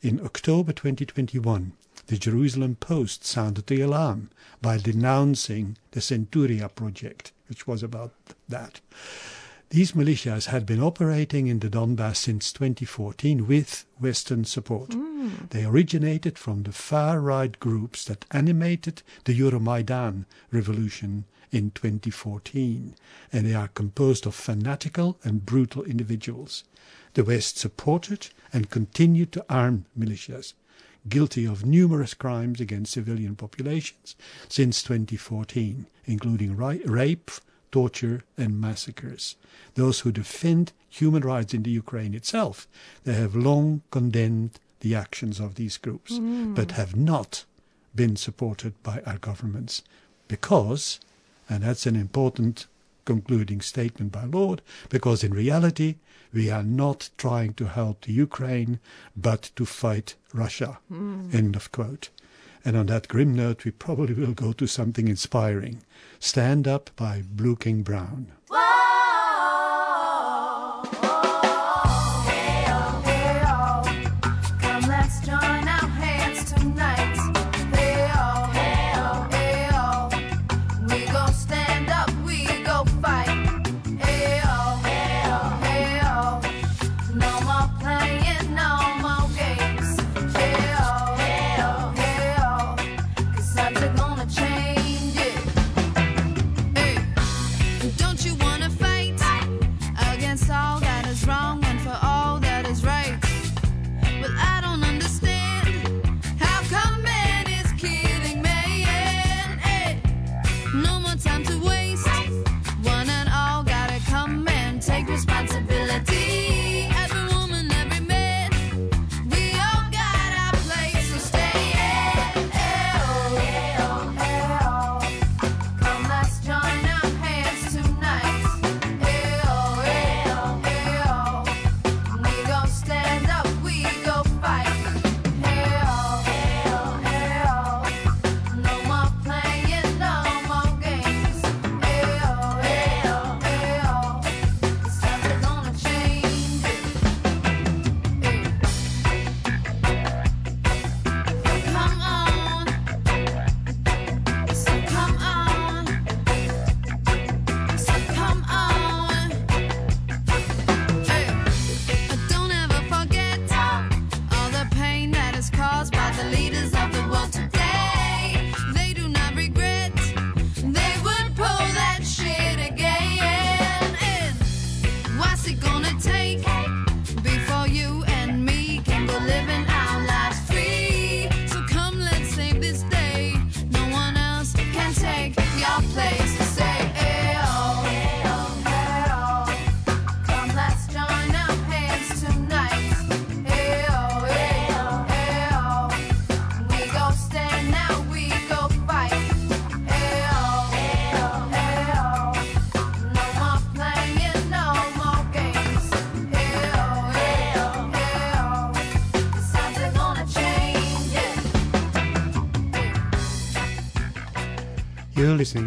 In 0.00 0.24
October 0.24 0.72
2021, 0.72 1.72
the 2.06 2.18
Jerusalem 2.18 2.76
Post 2.76 3.24
sounded 3.24 3.66
the 3.66 3.80
alarm 3.80 4.30
by 4.62 4.78
denouncing 4.78 5.76
the 5.90 5.98
Centuria 5.98 6.72
project, 6.72 7.32
which 7.48 7.66
was 7.66 7.82
about 7.82 8.12
that. 8.48 8.80
These 9.70 9.92
militias 9.92 10.46
had 10.46 10.64
been 10.64 10.80
operating 10.80 11.46
in 11.46 11.58
the 11.58 11.68
Donbass 11.68 12.16
since 12.16 12.52
2014 12.52 13.46
with 13.46 13.84
Western 14.00 14.44
support. 14.44 14.90
Mm. 14.90 15.50
They 15.50 15.66
originated 15.66 16.38
from 16.38 16.62
the 16.62 16.72
far 16.72 17.20
right 17.20 17.58
groups 17.60 18.04
that 18.06 18.24
animated 18.30 19.02
the 19.24 19.38
Euromaidan 19.38 20.24
revolution 20.50 21.26
in 21.50 21.70
2014, 21.72 22.94
and 23.30 23.46
they 23.46 23.54
are 23.54 23.68
composed 23.68 24.26
of 24.26 24.34
fanatical 24.34 25.18
and 25.22 25.44
brutal 25.44 25.84
individuals. 25.84 26.64
The 27.12 27.24
West 27.24 27.58
supported 27.58 28.28
and 28.54 28.70
continued 28.70 29.32
to 29.32 29.44
arm 29.50 29.84
militias 29.98 30.54
guilty 31.08 31.46
of 31.46 31.64
numerous 31.64 32.14
crimes 32.14 32.60
against 32.60 32.92
civilian 32.92 33.36
populations 33.36 34.16
since 34.48 34.82
2014, 34.82 35.86
including 36.06 36.56
rape, 36.56 37.30
torture, 37.70 38.24
and 38.36 38.60
massacres. 38.60 39.36
Those 39.74 40.00
who 40.00 40.12
defend 40.12 40.72
human 40.88 41.22
rights 41.22 41.54
in 41.54 41.62
the 41.62 41.70
Ukraine 41.70 42.14
itself, 42.14 42.66
they 43.04 43.14
have 43.14 43.36
long 43.36 43.82
condemned 43.90 44.58
the 44.80 44.94
actions 44.94 45.40
of 45.40 45.56
these 45.56 45.76
groups, 45.76 46.12
mm. 46.12 46.54
but 46.54 46.72
have 46.72 46.96
not 46.96 47.44
been 47.94 48.16
supported 48.16 48.80
by 48.82 49.02
our 49.06 49.18
governments 49.18 49.82
because, 50.28 51.00
and 51.48 51.62
that's 51.64 51.86
an 51.86 51.96
important 51.96 52.66
concluding 53.04 53.60
statement 53.60 54.12
by 54.12 54.24
Lord, 54.24 54.60
because 54.88 55.24
in 55.24 55.32
reality 55.32 55.96
we 56.32 56.50
are 56.50 56.62
not 56.62 57.08
trying 57.16 57.54
to 57.54 57.66
help 57.66 58.02
the 58.02 58.12
Ukraine, 58.12 58.78
but 59.16 59.50
to 59.56 59.64
fight 59.64 60.14
Russia. 60.34 60.78
Mm. 60.92 61.34
End 61.34 61.56
of 61.56 61.72
quote. 61.72 62.10
And 62.64 62.76
on 62.76 62.86
that 62.86 63.08
grim 63.08 63.34
note, 63.34 63.64
we 63.64 63.70
probably 63.70 64.14
will 64.14 64.34
go 64.34 64.52
to 64.52 64.66
something 64.66 65.08
inspiring. 65.08 65.82
Stand 66.18 66.66
Up 66.66 66.90
by 66.96 67.22
Blue 67.22 67.56
King 67.56 67.82
Brown. 67.82 68.32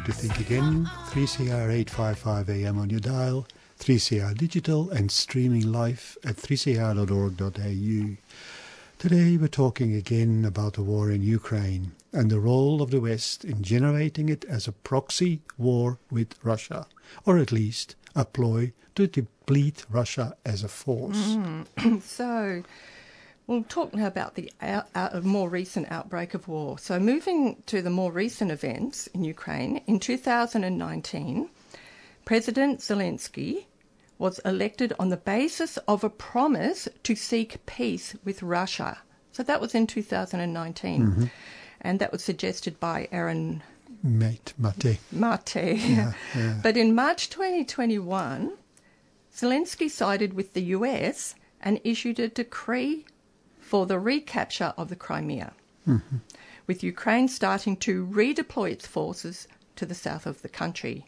To 0.06 0.12
Think 0.14 0.40
Again, 0.40 0.90
3CR 1.10 1.70
855 1.70 2.50
AM 2.50 2.80
on 2.80 2.90
your 2.90 3.00
dial, 3.00 3.46
3CR 3.80 4.36
digital, 4.36 4.90
and 4.90 5.12
streaming 5.12 5.72
live 5.72 6.18
at 6.24 6.38
3cr.org.au. 6.38 8.18
Today 8.98 9.38
we're 9.38 9.48
talking 9.48 9.94
again 9.94 10.44
about 10.44 10.74
the 10.74 10.82
war 10.82 11.12
in 11.12 11.22
Ukraine 11.22 11.92
and 12.12 12.32
the 12.32 12.40
role 12.40 12.82
of 12.82 12.90
the 12.90 13.00
West 13.00 13.46
in 13.46 13.62
generating 13.62 14.30
it 14.30 14.44
as 14.46 14.68
a 14.68 14.72
proxy 14.72 15.42
war 15.58 16.00
with 16.10 16.34
Russia, 16.42 16.88
or 17.24 17.38
at 17.38 17.52
least 17.52 17.96
a 18.16 18.26
ploy 18.26 18.74
to 18.96 19.06
deplete 19.06 19.86
Russia 19.88 20.36
as 20.44 20.64
a 20.64 20.68
force. 20.68 21.36
Mm. 21.36 22.02
so, 22.02 22.64
we'll 23.48 23.64
talk 23.64 23.94
now 23.94 24.08
about 24.08 24.36
the 24.36 24.52
out, 24.62 25.24
more 25.24 25.50
recent 25.50 25.92
outbreak 25.92 26.34
of 26.34 26.48
war. 26.48 26.78
So, 26.78 27.00
moving 27.00 27.62
to 27.66 27.82
the 27.82 27.90
more 27.90 28.12
recent 28.12 28.52
events 28.52 29.08
in 29.08 29.24
Ukraine, 29.24 29.82
in 29.88 30.00
2019, 30.00 31.50
President 32.26 32.80
Zelensky 32.80 33.66
was 34.18 34.40
elected 34.40 34.94
on 35.00 35.10
the 35.10 35.18
basis 35.18 35.78
of 35.88 36.04
a 36.04 36.10
promise 36.10 36.88
to 37.04 37.16
seek 37.16 37.66
peace 37.66 38.16
with 38.24 38.44
Russia. 38.44 39.00
So 39.32 39.42
that 39.44 39.60
was 39.60 39.74
in 39.74 39.88
2019. 39.88 41.02
Mm-hmm. 41.02 41.26
And 41.82 42.00
that 42.00 42.12
was 42.12 42.24
suggested 42.24 42.80
by 42.80 43.08
Aaron 43.12 43.64
Mate, 44.04 44.54
Mate. 44.58 45.00
Mate. 45.12 45.56
Yeah, 45.56 46.14
yeah. 46.36 46.60
But 46.62 46.78
in 46.78 46.94
March 46.94 47.30
2021, 47.30 48.54
Zelensky 49.36 49.90
sided 49.90 50.34
with 50.34 50.54
the 50.54 50.64
US 50.76 51.36
and 51.60 51.82
issued 51.84 52.20
a 52.20 52.28
decree 52.28 53.06
for 53.72 53.86
the 53.86 53.98
recapture 53.98 54.74
of 54.76 54.90
the 54.90 54.98
Crimea, 54.98 55.54
mm-hmm. 55.88 56.18
with 56.68 56.84
Ukraine 56.84 57.30
starting 57.30 57.78
to 57.78 58.06
redeploy 58.06 58.70
its 58.70 58.86
forces 58.86 59.48
to 59.78 59.86
the 59.86 59.96
south 59.96 60.26
of 60.26 60.42
the 60.42 60.50
country. 60.50 61.06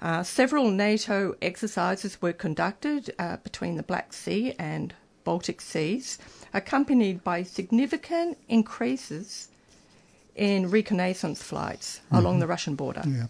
Uh, 0.00 0.22
several 0.22 0.70
NATO 0.70 1.34
exercises 1.42 2.22
were 2.22 2.32
conducted 2.32 3.14
uh, 3.18 3.36
between 3.48 3.74
the 3.76 3.82
Black 3.82 4.14
Sea 4.14 4.54
and 4.58 4.94
Baltic 5.22 5.60
Seas, 5.60 6.18
accompanied 6.54 7.22
by 7.22 7.42
significant 7.42 8.38
increases 8.48 9.48
in 10.34 10.70
reconnaissance 10.70 11.42
flights 11.42 11.88
mm-hmm. 11.98 12.16
along 12.16 12.38
the 12.38 12.46
Russian 12.46 12.74
border. 12.74 13.02
Yeah. 13.06 13.26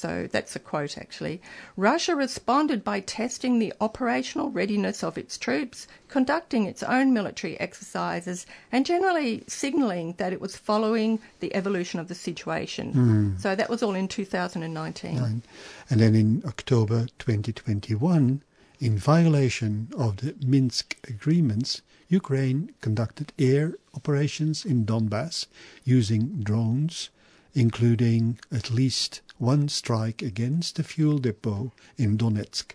So 0.00 0.28
that's 0.32 0.56
a 0.56 0.58
quote 0.58 0.96
actually. 0.96 1.42
Russia 1.76 2.16
responded 2.16 2.82
by 2.82 3.00
testing 3.00 3.58
the 3.58 3.74
operational 3.80 4.50
readiness 4.50 5.04
of 5.04 5.18
its 5.18 5.36
troops, 5.36 5.86
conducting 6.08 6.64
its 6.64 6.82
own 6.82 7.12
military 7.12 7.60
exercises, 7.60 8.46
and 8.72 8.86
generally 8.86 9.44
signalling 9.46 10.14
that 10.16 10.32
it 10.32 10.40
was 10.40 10.56
following 10.56 11.18
the 11.40 11.54
evolution 11.54 12.00
of 12.00 12.08
the 12.08 12.14
situation. 12.14 12.94
Mm. 12.94 13.40
So 13.40 13.54
that 13.54 13.68
was 13.68 13.82
all 13.82 13.94
in 13.94 14.08
2019. 14.08 15.14
Nine. 15.16 15.42
And 15.90 16.00
then 16.00 16.14
in 16.14 16.42
October 16.46 17.06
2021, 17.18 18.42
in 18.80 18.96
violation 18.96 19.88
of 19.98 20.16
the 20.16 20.34
Minsk 20.44 20.96
agreements, 21.06 21.82
Ukraine 22.08 22.72
conducted 22.80 23.32
air 23.38 23.74
operations 23.94 24.64
in 24.64 24.86
Donbass 24.86 25.46
using 25.84 26.42
drones, 26.42 27.10
including 27.54 28.38
at 28.50 28.70
least 28.70 29.20
one 29.40 29.68
strike 29.68 30.22
against 30.22 30.76
the 30.76 30.84
fuel 30.84 31.18
depot 31.18 31.72
in 31.96 32.16
Donetsk. 32.16 32.74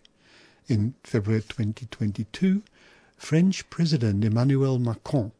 In 0.67 0.95
February 1.03 1.41
2022, 1.41 2.63
French 3.15 3.69
President 3.69 4.25
Emmanuel 4.25 4.79
Macron 4.79 5.31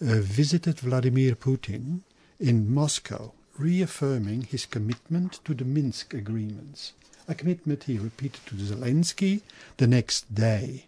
uh, 0.00 0.20
visited 0.20 0.80
Vladimir 0.80 1.36
Putin 1.36 2.00
in 2.40 2.72
Moscow, 2.72 3.32
reaffirming 3.56 4.42
his 4.42 4.66
commitment 4.66 5.40
to 5.44 5.54
the 5.54 5.64
Minsk 5.64 6.14
agreements 6.14 6.94
a 7.30 7.34
commitment 7.34 7.84
he 7.84 7.96
repeated 7.96 8.44
to 8.44 8.56
Zelensky 8.56 9.42
the 9.76 9.86
next 9.86 10.34
day. 10.34 10.84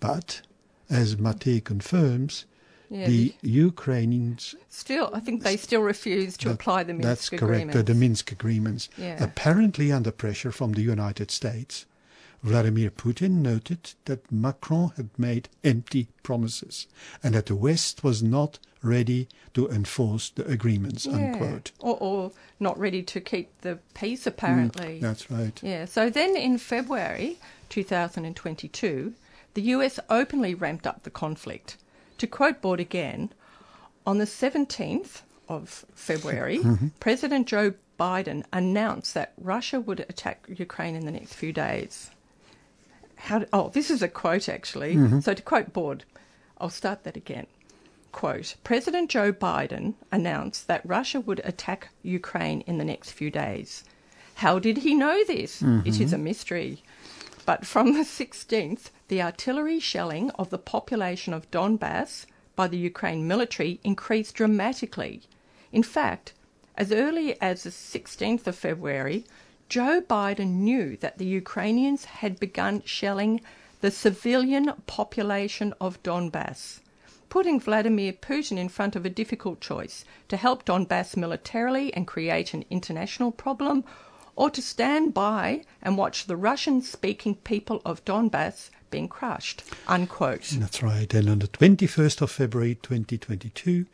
But, 0.00 0.42
as 0.90 1.16
Mate 1.18 1.64
confirms, 1.64 2.46
yeah, 2.90 3.06
the, 3.06 3.34
the, 3.42 3.50
Ukrainians 3.50 4.54
still, 4.68 5.10
I 5.12 5.20
think 5.20 5.42
they 5.42 5.56
still 5.56 5.82
refuse 5.82 6.36
to 6.38 6.48
that, 6.48 6.54
apply 6.54 6.84
the 6.84 6.94
Minsk 6.94 7.08
that's 7.08 7.32
agreements. 7.32 7.72
correct, 7.72 7.86
the 7.86 7.94
Minsk 7.94 8.32
agreements. 8.32 8.88
Yeah. 8.96 9.22
Apparently 9.22 9.90
under 9.90 10.10
pressure 10.10 10.52
from 10.52 10.72
the 10.72 10.82
United 10.82 11.30
States. 11.30 11.86
Vladimir 12.42 12.90
Putin 12.90 13.40
noted 13.40 13.94
that 14.04 14.30
Macron 14.30 14.92
had 14.96 15.08
made 15.16 15.48
empty 15.64 16.08
promises 16.22 16.86
and 17.22 17.34
that 17.34 17.46
the 17.46 17.56
West 17.56 18.04
was 18.04 18.22
not 18.22 18.58
ready 18.82 19.28
to 19.54 19.66
enforce 19.70 20.28
the 20.28 20.46
agreements, 20.46 21.06
yeah. 21.06 21.14
unquote. 21.14 21.72
Or, 21.80 21.96
or, 21.96 22.32
not 22.60 22.78
ready 22.78 23.02
to 23.02 23.20
keep 23.20 23.48
the 23.62 23.78
peace, 23.94 24.26
apparently. 24.26 24.98
Mm, 24.98 25.00
that's 25.00 25.30
right. 25.30 25.58
Yeah. 25.62 25.86
So 25.86 26.10
then 26.10 26.36
in 26.36 26.58
February 26.58 27.38
2022, 27.70 29.14
the 29.54 29.62
US 29.62 29.98
openly 30.10 30.54
ramped 30.54 30.86
up 30.86 31.02
the 31.02 31.10
conflict. 31.10 31.78
To 32.24 32.28
quote 32.28 32.62
Baud 32.62 32.80
again, 32.80 33.34
on 34.06 34.16
the 34.16 34.24
17th 34.24 35.20
of 35.46 35.84
February, 35.94 36.60
mm-hmm. 36.60 36.88
President 36.98 37.46
Joe 37.46 37.74
Biden 38.00 38.44
announced 38.50 39.12
that 39.12 39.34
Russia 39.36 39.78
would 39.78 40.00
attack 40.08 40.46
Ukraine 40.48 40.96
in 40.96 41.04
the 41.04 41.10
next 41.10 41.34
few 41.34 41.52
days. 41.52 42.10
How, 43.16 43.44
oh, 43.52 43.68
this 43.74 43.90
is 43.90 44.00
a 44.00 44.08
quote 44.08 44.48
actually. 44.48 44.94
Mm-hmm. 44.94 45.20
So 45.20 45.34
to 45.34 45.42
quote 45.42 45.74
Baud, 45.74 46.06
I'll 46.56 46.70
start 46.70 47.04
that 47.04 47.14
again 47.14 47.46
quote, 48.10 48.54
President 48.64 49.10
Joe 49.10 49.30
Biden 49.30 49.92
announced 50.10 50.66
that 50.68 50.86
Russia 50.86 51.20
would 51.20 51.42
attack 51.44 51.90
Ukraine 52.02 52.62
in 52.62 52.78
the 52.78 52.84
next 52.84 53.10
few 53.10 53.30
days. 53.30 53.84
How 54.36 54.58
did 54.58 54.78
he 54.78 54.94
know 54.94 55.24
this? 55.24 55.60
Mm-hmm. 55.60 55.86
It 55.86 56.00
is 56.00 56.14
a 56.14 56.18
mystery. 56.18 56.82
But 57.46 57.66
from 57.66 57.92
the 57.92 58.04
16th, 58.04 58.90
the 59.08 59.20
artillery 59.20 59.78
shelling 59.78 60.30
of 60.32 60.50
the 60.50 60.58
population 60.58 61.34
of 61.34 61.50
Donbass 61.50 62.26
by 62.56 62.68
the 62.68 62.78
Ukraine 62.78 63.26
military 63.26 63.80
increased 63.84 64.34
dramatically. 64.34 65.22
In 65.72 65.82
fact, 65.82 66.32
as 66.76 66.90
early 66.90 67.40
as 67.40 67.64
the 67.64 67.70
16th 67.70 68.46
of 68.46 68.56
February, 68.56 69.24
Joe 69.68 70.00
Biden 70.00 70.60
knew 70.60 70.96
that 70.98 71.18
the 71.18 71.26
Ukrainians 71.26 72.04
had 72.06 72.40
begun 72.40 72.82
shelling 72.84 73.40
the 73.80 73.90
civilian 73.90 74.72
population 74.86 75.74
of 75.80 76.02
Donbass 76.02 76.80
putting 77.34 77.58
Vladimir 77.58 78.12
Putin 78.12 78.58
in 78.58 78.68
front 78.68 78.94
of 78.94 79.04
a 79.04 79.10
difficult 79.10 79.60
choice 79.60 80.04
to 80.28 80.36
help 80.36 80.64
Donbass 80.64 81.16
militarily 81.16 81.92
and 81.92 82.06
create 82.06 82.54
an 82.54 82.64
international 82.70 83.32
problem, 83.32 83.82
or 84.36 84.50
to 84.50 84.62
stand 84.62 85.14
by 85.14 85.62
and 85.82 85.96
watch 85.96 86.26
the 86.26 86.36
Russian 86.36 86.82
speaking 86.82 87.36
people 87.36 87.80
of 87.84 88.04
Donbass 88.04 88.70
being 88.90 89.08
crushed. 89.08 89.62
Unquote. 89.88 90.44
That's 90.56 90.82
right. 90.82 91.12
And 91.12 91.28
on 91.28 91.40
the 91.40 91.48
21st 91.48 92.22
of 92.22 92.30
February 92.30 92.76
2022, 92.76 93.86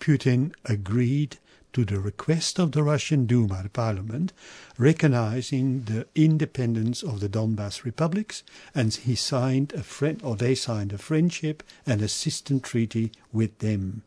Putin 0.00 0.52
agreed 0.64 1.38
to 1.72 1.84
the 1.84 1.98
request 1.98 2.60
of 2.60 2.70
the 2.70 2.84
Russian 2.84 3.26
Duma, 3.26 3.64
the 3.64 3.68
parliament, 3.68 4.32
recognizing 4.78 5.82
the 5.82 6.06
independence 6.14 7.02
of 7.02 7.18
the 7.18 7.28
Donbass 7.28 7.84
republics, 7.84 8.44
and 8.74 8.94
he 8.94 9.16
signed 9.16 9.72
a 9.72 9.82
friend, 9.82 10.20
or 10.22 10.36
they 10.36 10.54
signed 10.54 10.92
a 10.92 10.98
friendship 10.98 11.64
and 11.84 12.00
assistance 12.00 12.62
treaty 12.68 13.10
with 13.32 13.58
them. 13.58 14.02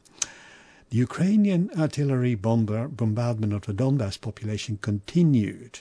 The 0.90 0.98
Ukrainian 0.98 1.70
artillery 1.78 2.36
bomber, 2.36 2.88
bombardment 2.88 3.54
of 3.54 3.62
the 3.64 3.74
Donbass 3.74 4.20
population 4.20 4.80
continued. 4.82 5.80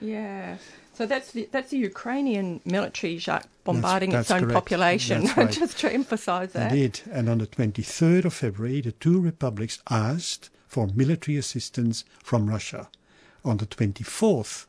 Yeah. 0.00 0.56
So 0.94 1.06
that's 1.06 1.30
the, 1.30 1.48
that's 1.52 1.70
the 1.70 1.78
Ukrainian 1.78 2.60
military, 2.64 3.18
Jacques, 3.18 3.48
bombarding 3.62 4.10
that's, 4.10 4.28
that's 4.28 4.38
its 4.38 4.42
own 4.42 4.48
correct. 4.48 4.64
population, 4.64 5.26
right. 5.36 5.50
just 5.50 5.78
to 5.78 5.92
emphasize 5.92 6.52
that. 6.54 6.72
Indeed. 6.72 7.00
And 7.12 7.28
on 7.28 7.38
the 7.38 7.46
23rd 7.46 8.24
of 8.24 8.34
February, 8.34 8.80
the 8.80 8.92
two 8.92 9.20
republics 9.20 9.80
asked 9.88 10.50
for 10.66 10.88
military 10.88 11.36
assistance 11.36 12.04
from 12.22 12.48
Russia. 12.48 12.88
On 13.44 13.58
the 13.58 13.66
24th, 13.66 14.66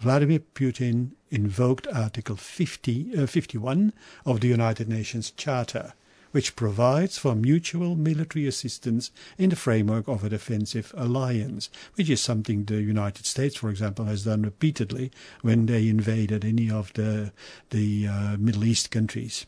Vladimir 0.00 0.40
Putin 0.54 1.10
invoked 1.30 1.86
Article 1.88 2.36
50, 2.36 3.18
uh, 3.18 3.26
51 3.26 3.92
of 4.24 4.40
the 4.40 4.48
United 4.48 4.88
Nations 4.88 5.30
Charter, 5.30 5.92
which 6.36 6.54
provides 6.54 7.16
for 7.16 7.34
mutual 7.34 7.96
military 7.96 8.46
assistance 8.46 9.10
in 9.38 9.48
the 9.48 9.56
framework 9.56 10.06
of 10.06 10.22
a 10.22 10.28
defensive 10.28 10.92
alliance, 10.94 11.70
which 11.94 12.10
is 12.10 12.20
something 12.20 12.64
the 12.64 12.82
United 12.82 13.24
States, 13.24 13.56
for 13.56 13.70
example, 13.70 14.04
has 14.04 14.24
done 14.24 14.42
repeatedly 14.42 15.10
when 15.40 15.64
they 15.64 15.88
invaded 15.88 16.44
any 16.44 16.70
of 16.70 16.92
the, 16.92 17.32
the 17.70 18.06
uh, 18.06 18.36
Middle 18.38 18.64
East 18.64 18.90
countries. 18.90 19.46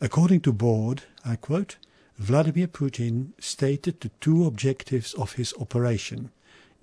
According 0.00 0.40
to 0.40 0.52
Baud, 0.52 1.04
I 1.24 1.36
quote, 1.36 1.76
Vladimir 2.18 2.66
Putin 2.66 3.28
stated 3.38 4.00
the 4.00 4.10
two 4.20 4.46
objectives 4.46 5.14
of 5.14 5.34
his 5.34 5.54
operation 5.60 6.32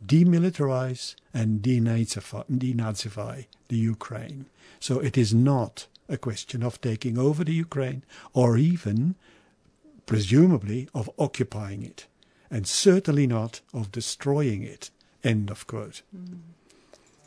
demilitarize 0.06 1.16
and 1.34 1.62
denazify 1.62 3.46
the 3.68 3.78
Ukraine. 3.78 4.46
So 4.80 5.00
it 5.00 5.18
is 5.18 5.34
not 5.34 5.88
a 6.10 6.18
question 6.18 6.64
of 6.64 6.82
taking 6.82 7.18
over 7.18 7.44
the 7.44 7.54
Ukraine 7.54 8.04
or 8.34 8.58
even, 8.58 9.16
presumably, 10.06 10.90
of 10.94 11.10
occupying 11.18 11.84
it, 11.84 12.08
and 12.50 12.68
certainly 12.68 13.28
not 13.28 13.62
of 13.74 13.92
destroying 13.92 14.64
it 14.64 14.92
End 15.24 15.50
of 15.50 15.66
quote. 15.68 16.04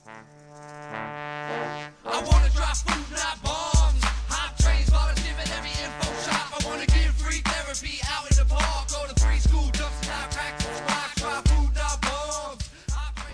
I 0.06 1.90
wanna 2.06 2.48
drop 2.54 2.76
food, 2.76 3.16
not 3.16 3.42
bombs. 3.42 4.04
Hot 4.30 4.56
trains, 4.58 4.88
volunteer 4.88 5.34
at 5.38 5.50
every 5.58 5.74
info 5.84 6.08
shop. 6.24 6.48
I 6.56 6.66
wanna 6.66 6.86
give 6.86 7.12
free 7.16 7.42
therapy 7.44 7.98
out 8.08 8.30
in 8.30 8.36
the 8.38 8.46
park. 8.48 8.88
Go 8.88 9.06
to 9.12 9.20
free 9.20 9.38
school, 9.38 9.68
dump 9.72 9.92
practice 10.02 10.80
rock. 10.88 11.14
Drop 11.16 11.48
food, 11.48 11.74
not 11.74 12.00
bombs. 12.00 12.70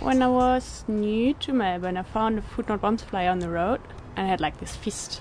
When 0.00 0.22
I 0.22 0.28
was 0.28 0.84
new 0.88 1.34
to 1.34 1.52
Melbourne, 1.52 1.98
I 1.98 2.02
found 2.02 2.38
a 2.38 2.42
Food 2.42 2.68
Not 2.68 2.80
Bombs 2.80 3.02
flyer 3.02 3.30
on 3.30 3.40
the 3.40 3.50
road 3.50 3.80
and 4.16 4.26
I 4.26 4.30
had 4.30 4.40
like 4.40 4.58
this 4.58 4.74
fist 4.74 5.20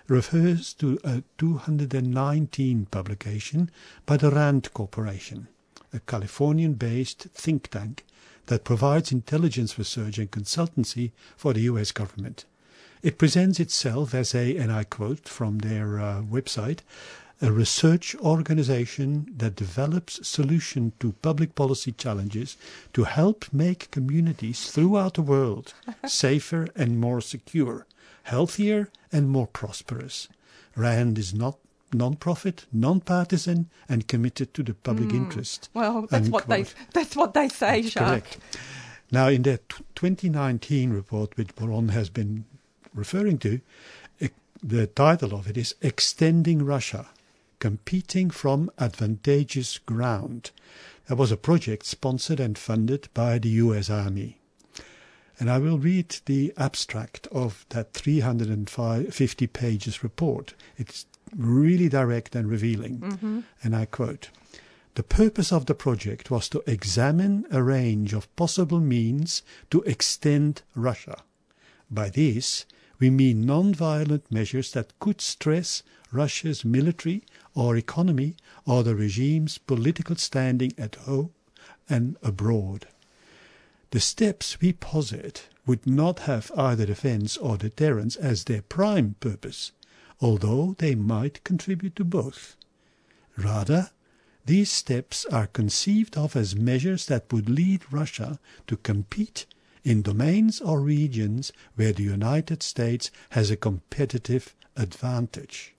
refers 0.08 0.72
to 0.72 0.98
a 1.04 1.22
219 1.36 2.86
publication 2.86 3.70
by 4.06 4.16
the 4.16 4.30
RAND 4.30 4.72
Corporation, 4.72 5.48
a 5.92 6.00
Californian-based 6.00 7.28
think 7.34 7.68
tank 7.68 8.04
that 8.46 8.64
provides 8.64 9.12
intelligence 9.12 9.78
research 9.78 10.18
and 10.18 10.30
consultancy 10.30 11.12
for 11.36 11.52
the 11.52 11.60
US 11.62 11.92
government. 11.92 12.46
It 13.02 13.18
presents 13.18 13.60
itself 13.60 14.14
as 14.14 14.34
a, 14.34 14.56
and 14.56 14.72
I 14.72 14.84
quote 14.84 15.28
from 15.28 15.58
their 15.58 16.00
uh, 16.00 16.22
website, 16.22 16.80
a 17.40 17.52
research 17.52 18.16
organization 18.16 19.32
that 19.36 19.54
develops 19.54 20.26
solutions 20.26 20.94
to 20.98 21.12
public 21.22 21.54
policy 21.54 21.92
challenges 21.92 22.56
to 22.94 23.04
help 23.04 23.44
make 23.52 23.92
communities 23.92 24.70
throughout 24.70 25.14
the 25.14 25.22
world 25.22 25.74
safer 26.06 26.66
and 26.74 26.98
more 26.98 27.20
secure, 27.20 27.86
healthier 28.28 28.90
and 29.10 29.28
more 29.28 29.46
prosperous. 29.46 30.28
RAND 30.76 31.18
is 31.18 31.32
not 31.34 31.58
non-profit, 31.92 32.66
non-partisan 32.72 33.70
and 33.88 34.06
committed 34.06 34.52
to 34.54 34.62
the 34.62 34.74
public 34.74 35.10
hmm. 35.10 35.16
interest. 35.16 35.70
Well, 35.74 36.06
that's 36.10 36.28
what 36.28 36.46
they 36.46 36.66
that's 36.92 37.16
what 37.16 37.34
they 37.34 37.48
say, 37.48 37.82
That's 37.82 37.94
Jacques. 37.94 38.06
correct. 38.06 38.38
Now, 39.10 39.28
in 39.28 39.42
their 39.42 39.56
t- 39.56 39.84
2019 39.94 40.90
report, 40.90 41.36
which 41.36 41.54
Boron 41.54 41.88
has 41.88 42.10
been 42.10 42.44
referring 42.94 43.38
to, 43.38 43.60
the 44.62 44.86
title 44.88 45.34
of 45.34 45.48
it 45.48 45.56
is 45.56 45.74
Extending 45.80 46.64
Russia, 46.64 47.06
Competing 47.60 48.28
from 48.28 48.70
Advantageous 48.78 49.78
Ground. 49.78 50.50
That 51.06 51.16
was 51.16 51.32
a 51.32 51.36
project 51.36 51.86
sponsored 51.86 52.40
and 52.40 52.58
funded 52.58 53.08
by 53.14 53.38
the 53.38 53.48
US 53.50 53.88
Army. 53.88 54.37
And 55.40 55.48
I 55.50 55.58
will 55.58 55.78
read 55.78 56.16
the 56.26 56.52
abstract 56.56 57.28
of 57.28 57.64
that 57.68 57.92
350 57.92 59.46
pages 59.46 60.02
report. 60.02 60.54
It's 60.76 61.06
really 61.36 61.88
direct 61.88 62.34
and 62.34 62.48
revealing. 62.48 62.98
Mm-hmm. 62.98 63.40
And 63.62 63.76
I 63.76 63.84
quote 63.84 64.30
The 64.94 65.02
purpose 65.02 65.52
of 65.52 65.66
the 65.66 65.74
project 65.74 66.30
was 66.30 66.48
to 66.50 66.64
examine 66.66 67.46
a 67.50 67.62
range 67.62 68.12
of 68.12 68.34
possible 68.36 68.80
means 68.80 69.42
to 69.70 69.82
extend 69.82 70.62
Russia. 70.74 71.22
By 71.90 72.10
this, 72.10 72.66
we 72.98 73.10
mean 73.10 73.46
non-violent 73.46 74.30
measures 74.32 74.72
that 74.72 74.98
could 74.98 75.20
stress 75.20 75.82
Russia's 76.10 76.64
military 76.64 77.22
or 77.54 77.76
economy 77.76 78.34
or 78.66 78.82
the 78.82 78.96
regime's 78.96 79.58
political 79.58 80.16
standing 80.16 80.72
at 80.76 80.96
home 80.96 81.30
and 81.88 82.16
abroad. 82.22 82.88
The 83.90 84.00
steps 84.00 84.60
we 84.60 84.74
posit 84.74 85.48
would 85.66 85.86
not 85.86 86.20
have 86.20 86.52
either 86.54 86.84
defense 86.84 87.38
or 87.38 87.56
deterrence 87.56 88.16
as 88.16 88.44
their 88.44 88.60
prime 88.60 89.16
purpose, 89.18 89.72
although 90.20 90.74
they 90.78 90.94
might 90.94 91.42
contribute 91.42 91.96
to 91.96 92.04
both. 92.04 92.54
Rather, 93.38 93.90
these 94.44 94.70
steps 94.70 95.24
are 95.26 95.46
conceived 95.46 96.18
of 96.18 96.36
as 96.36 96.54
measures 96.54 97.06
that 97.06 97.32
would 97.32 97.48
lead 97.48 97.90
Russia 97.90 98.38
to 98.66 98.76
compete 98.76 99.46
in 99.84 100.02
domains 100.02 100.60
or 100.60 100.80
regions 100.80 101.52
where 101.74 101.92
the 101.92 102.02
United 102.02 102.62
States 102.62 103.10
has 103.30 103.50
a 103.50 103.56
competitive 103.56 104.54
advantage, 104.76 105.74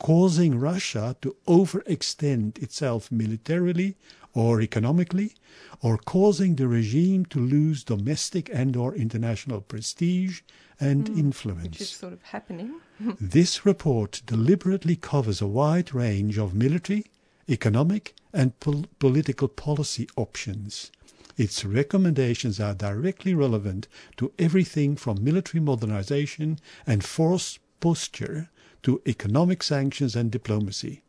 causing 0.00 0.58
Russia 0.58 1.16
to 1.22 1.36
overextend 1.46 2.60
itself 2.60 3.12
militarily 3.12 3.96
or 4.38 4.60
economically, 4.60 5.34
or 5.82 5.98
causing 5.98 6.54
the 6.54 6.68
regime 6.68 7.24
to 7.24 7.40
lose 7.40 7.82
domestic 7.82 8.48
and 8.52 8.76
or 8.76 8.94
international 8.94 9.60
prestige 9.60 10.42
and 10.78 11.08
hmm, 11.08 11.18
influence. 11.18 11.64
Which 11.64 11.80
is 11.80 11.90
sort 11.90 12.12
of 12.12 12.22
happening. 12.22 12.80
This 13.20 13.66
report 13.66 14.22
deliberately 14.26 14.94
covers 14.94 15.40
a 15.40 15.48
wide 15.48 15.92
range 15.92 16.38
of 16.38 16.54
military, 16.54 17.06
economic, 17.48 18.14
and 18.32 18.56
pol- 18.60 18.86
political 19.00 19.48
policy 19.48 20.08
options. 20.14 20.92
Its 21.36 21.64
recommendations 21.64 22.60
are 22.60 22.74
directly 22.74 23.34
relevant 23.34 23.88
to 24.18 24.30
everything 24.38 24.94
from 24.94 25.24
military 25.24 25.60
modernization 25.60 26.60
and 26.86 27.02
force 27.02 27.58
posture 27.80 28.50
to 28.84 29.02
economic 29.04 29.64
sanctions 29.64 30.14
and 30.14 30.30
diplomacy. 30.30 31.02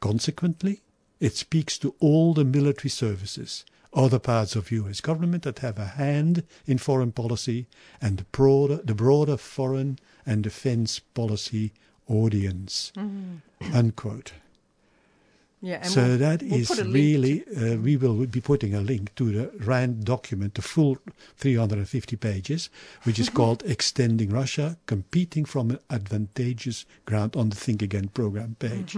Consequently, 0.00 0.82
it 1.20 1.36
speaks 1.36 1.78
to 1.78 1.94
all 2.00 2.34
the 2.34 2.44
military 2.44 2.90
services, 2.90 3.64
other 3.92 4.18
parts 4.18 4.56
of 4.56 4.70
US 4.72 5.00
government 5.00 5.42
that 5.42 5.58
have 5.60 5.78
a 5.78 5.84
hand 5.86 6.44
in 6.66 6.78
foreign 6.78 7.12
policy, 7.12 7.66
and 8.00 8.18
the 8.18 8.24
broader, 8.32 8.80
the 8.84 8.94
broader 8.94 9.36
foreign 9.36 9.98
and 10.26 10.42
defense 10.42 10.98
policy 10.98 11.72
audience. 12.08 12.92
Unquote. 13.72 14.32
Yeah, 15.62 15.82
so 15.82 16.02
we'll- 16.02 16.18
that 16.18 16.42
we'll 16.42 16.54
is 16.54 16.82
really, 16.82 17.44
uh, 17.54 17.76
we 17.76 17.96
will 17.98 18.24
be 18.26 18.40
putting 18.40 18.74
a 18.74 18.80
link 18.80 19.14
to 19.16 19.30
the 19.30 19.50
RAND 19.62 20.04
document, 20.06 20.54
the 20.54 20.62
full 20.62 20.96
350 21.36 22.16
pages, 22.16 22.70
which 23.02 23.18
is 23.18 23.28
called 23.38 23.62
Extending 23.66 24.30
Russia, 24.30 24.78
Competing 24.86 25.44
from 25.44 25.70
an 25.72 25.78
Advantageous 25.90 26.86
Ground 27.04 27.36
on 27.36 27.50
the 27.50 27.56
Think 27.56 27.82
Again 27.82 28.08
program 28.08 28.56
page. 28.58 28.96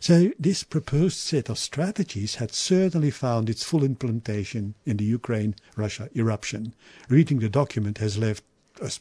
So 0.00 0.30
this 0.38 0.62
proposed 0.62 1.18
set 1.18 1.48
of 1.48 1.58
strategies 1.58 2.36
had 2.36 2.52
certainly 2.52 3.10
found 3.10 3.48
its 3.48 3.64
full 3.64 3.84
implementation 3.84 4.74
in 4.84 4.96
the 4.96 5.04
Ukraine-Russia 5.04 6.10
eruption. 6.14 6.74
Reading 7.08 7.38
the 7.38 7.48
document 7.48 7.98
has 7.98 8.18
left 8.18 8.44
us 8.80 9.00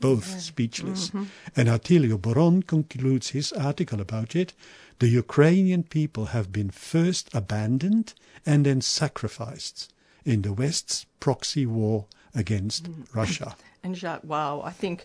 both 0.00 0.40
speechless. 0.40 1.10
And 1.56 1.68
Attilio 1.68 2.18
Boron 2.18 2.62
concludes 2.62 3.30
his 3.30 3.52
article 3.52 4.00
about 4.00 4.36
it. 4.36 4.52
The 4.98 5.08
Ukrainian 5.08 5.82
people 5.82 6.26
have 6.26 6.52
been 6.52 6.70
first 6.70 7.34
abandoned 7.34 8.12
and 8.44 8.66
then 8.66 8.80
sacrificed 8.80 9.92
in 10.24 10.42
the 10.42 10.52
West's 10.52 11.06
proxy 11.20 11.66
war 11.66 12.06
against 12.34 12.88
Russia. 13.14 13.56
And 13.82 13.94
Jacques, 13.94 14.24
wow, 14.24 14.62
I 14.64 14.70
think 14.70 15.04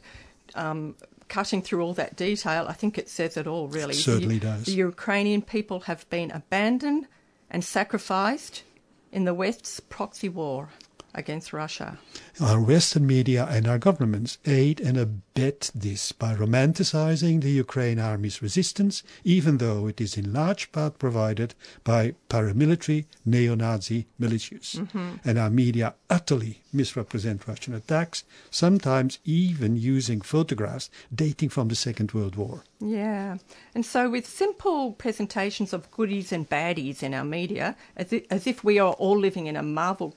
um, 0.56 0.96
cutting 1.30 1.62
through 1.62 1.82
all 1.82 1.94
that 1.94 2.16
detail, 2.16 2.66
I 2.68 2.74
think 2.74 2.98
it 2.98 3.10
says 3.10 3.38
it 3.38 3.48
all, 3.48 3.68
really. 3.68 3.94
Certainly 3.94 4.40
the, 4.40 4.48
does. 4.48 4.66
The 4.66 4.74
Ukrainian 4.74 5.42
people 5.42 5.82
have 5.82 6.10
been 6.10 6.32
abandoned 6.32 7.08
and 7.50 7.64
sacrificed 7.64 8.64
in 9.12 9.26
the 9.26 9.34
West's 9.34 9.80
proxy 9.80 10.30
war 10.30 10.70
against 11.14 11.54
Russia. 11.54 11.98
Our 12.40 12.62
Western 12.62 13.08
media 13.08 13.48
and 13.50 13.68
our 13.68 13.78
governments 13.78 14.38
aid 14.46 14.80
and 14.80 14.98
abet 14.98 15.72
this 15.74 16.12
by 16.12 16.36
romanticizing 16.36 17.42
the 17.42 17.52
Ukraine 17.52 18.00
army's 18.00 18.42
resistance, 18.42 19.04
even 19.24 19.58
though 19.58 19.88
it 19.88 20.00
is 20.00 20.18
in 20.18 20.34
large 20.34 20.72
part 20.72 21.00
provided 21.00 21.56
by 21.84 22.16
paramilitary 22.30 23.06
neo-Nazi 23.26 24.08
militias. 24.20 24.76
Mm-hmm. 24.76 25.16
And 25.26 25.38
our 25.38 25.50
media 25.50 25.96
utterly 26.10 26.62
misrepresent 26.72 27.48
Russian 27.48 27.74
attacks, 27.74 28.24
sometimes 28.52 29.20
even 29.26 29.76
using 29.76 30.22
photographs 30.22 30.90
dating 31.14 31.50
from 31.50 31.68
the 31.68 31.76
Second 31.76 32.12
World 32.12 32.36
War. 32.36 32.64
Yeah. 32.80 33.38
And 33.76 33.86
so, 33.86 34.10
with 34.10 34.26
simple 34.26 34.94
presentations 34.94 35.74
of 35.74 35.92
goodies 35.92 36.32
and 36.32 36.50
baddies 36.50 37.04
in 37.04 37.14
our 37.14 37.26
media, 37.26 37.76
as 37.98 38.14
if, 38.14 38.24
as 38.32 38.48
if 38.48 38.64
we 38.64 38.80
are 38.80 38.94
all 38.94 39.18
living 39.18 39.48
in 39.48 39.56
a 39.56 39.64
Marvel 39.64 40.16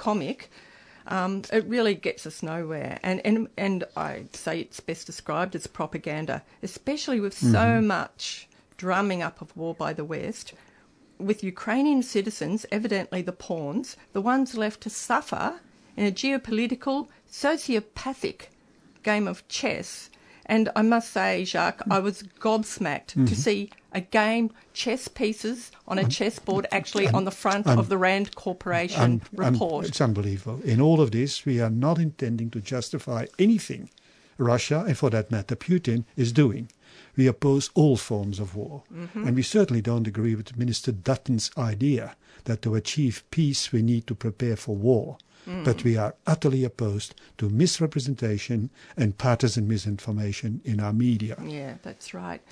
comic, 0.00 0.50
um, 1.06 1.42
it 1.52 1.64
really 1.66 1.94
gets 1.94 2.26
us 2.26 2.42
nowhere. 2.42 2.98
And, 3.02 3.20
and, 3.24 3.48
and 3.56 3.84
I'd 3.96 4.34
say 4.34 4.60
it's 4.60 4.80
best 4.80 5.06
described 5.06 5.54
as 5.54 5.66
propaganda, 5.66 6.42
especially 6.62 7.20
with 7.20 7.34
so 7.36 7.80
much 7.80 8.48
drumming 8.76 9.22
up 9.22 9.40
of 9.40 9.56
war 9.56 9.74
by 9.74 9.92
the 9.92 10.04
West. 10.04 10.54
With 11.18 11.44
Ukrainian 11.44 12.02
citizens, 12.02 12.64
evidently 12.72 13.20
the 13.22 13.40
pawns, 13.46 13.96
the 14.14 14.22
ones 14.22 14.56
left 14.56 14.80
to 14.82 14.90
suffer 14.90 15.60
in 15.96 16.06
a 16.06 16.12
geopolitical, 16.22 17.08
sociopathic 17.30 18.48
game 19.02 19.28
of 19.28 19.46
chess. 19.48 20.08
And 20.46 20.70
I 20.74 20.82
must 20.82 21.12
say, 21.12 21.44
Jacques, 21.44 21.82
I 21.90 21.98
was 21.98 22.22
gobsmacked 22.22 23.12
to 23.28 23.36
see 23.36 23.70
a 23.92 24.00
game, 24.00 24.50
chess 24.72 25.08
pieces 25.08 25.70
on 25.86 25.98
a 25.98 26.02
um, 26.02 26.08
chessboard, 26.08 26.66
actually 26.70 27.08
on 27.08 27.24
the 27.24 27.30
front 27.30 27.66
of 27.66 27.88
the 27.88 27.98
Rand 27.98 28.34
Corporation 28.34 29.22
report. 29.32 29.86
it's 29.86 30.00
unbelievable. 30.00 30.60
In 30.62 30.80
all 30.80 31.00
of 31.00 31.10
this, 31.10 31.44
we 31.44 31.60
are 31.60 31.70
not 31.70 31.98
intending 31.98 32.50
to 32.50 32.60
justify 32.60 33.26
anything 33.38 33.90
Russia, 34.40 34.84
and 34.86 34.96
for 34.96 35.10
that 35.10 35.30
matter, 35.30 35.54
Putin, 35.54 36.04
is 36.16 36.32
doing. 36.32 36.70
We 37.16 37.26
oppose 37.26 37.70
all 37.74 37.96
forms 37.96 38.40
of 38.40 38.56
war. 38.56 38.82
Mm-hmm. 38.92 39.26
And 39.26 39.36
we 39.36 39.42
certainly 39.42 39.82
don't 39.82 40.06
agree 40.06 40.34
with 40.34 40.56
Minister 40.56 40.92
Dutton's 40.92 41.50
idea 41.58 42.16
that 42.44 42.62
to 42.62 42.74
achieve 42.74 43.24
peace 43.30 43.72
we 43.72 43.82
need 43.82 44.06
to 44.06 44.14
prepare 44.14 44.56
for 44.56 44.74
war. 44.74 45.18
Mm. 45.48 45.64
But 45.64 45.84
we 45.84 45.96
are 45.96 46.14
utterly 46.26 46.64
opposed 46.64 47.14
to 47.38 47.48
misrepresentation 47.48 48.70
and 48.96 49.16
partisan 49.16 49.66
misinformation 49.66 50.60
in 50.64 50.80
our 50.80 50.92
media. 50.92 51.36
Yeah, 51.42 51.74
that's 51.82 52.12
right. 52.12 52.42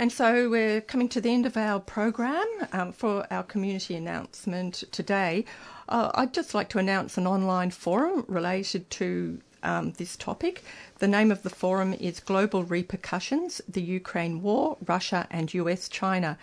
And 0.00 0.10
so 0.10 0.48
we're 0.48 0.80
coming 0.80 1.10
to 1.10 1.20
the 1.20 1.28
end 1.28 1.44
of 1.44 1.58
our 1.58 1.78
program 1.78 2.46
um, 2.72 2.90
for 2.90 3.26
our 3.30 3.42
community 3.42 3.94
announcement 3.94 4.82
today. 4.92 5.44
Uh, 5.90 6.10
I'd 6.14 6.32
just 6.32 6.54
like 6.54 6.70
to 6.70 6.78
announce 6.78 7.18
an 7.18 7.26
online 7.26 7.70
forum 7.70 8.24
related 8.26 8.88
to 8.92 9.42
um, 9.62 9.92
this 9.98 10.16
topic. 10.16 10.64
The 11.00 11.06
name 11.06 11.30
of 11.30 11.42
the 11.42 11.50
forum 11.50 11.92
is 11.92 12.18
Global 12.18 12.64
Repercussions 12.64 13.60
The 13.68 13.82
Ukraine 13.82 14.40
War, 14.40 14.78
Russia 14.86 15.26
and 15.30 15.52
US 15.52 15.86
China. 15.86 16.38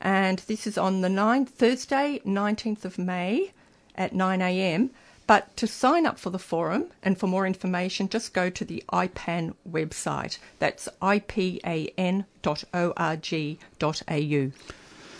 And 0.00 0.38
this 0.46 0.68
is 0.68 0.78
on 0.78 1.00
the 1.00 1.08
9th, 1.08 1.48
Thursday, 1.48 2.20
19th 2.24 2.84
of 2.84 2.96
May 2.96 3.50
at 3.96 4.14
9 4.14 4.40
a.m. 4.40 4.90
But 5.30 5.54
to 5.58 5.68
sign 5.68 6.06
up 6.06 6.18
for 6.18 6.30
the 6.30 6.40
forum 6.40 6.86
and 7.04 7.16
for 7.16 7.28
more 7.28 7.46
information, 7.46 8.08
just 8.08 8.34
go 8.34 8.50
to 8.50 8.64
the 8.64 8.82
IPAN 8.92 9.54
website. 9.70 10.38
That's 10.58 10.88
ipan.org.au. 11.00 11.94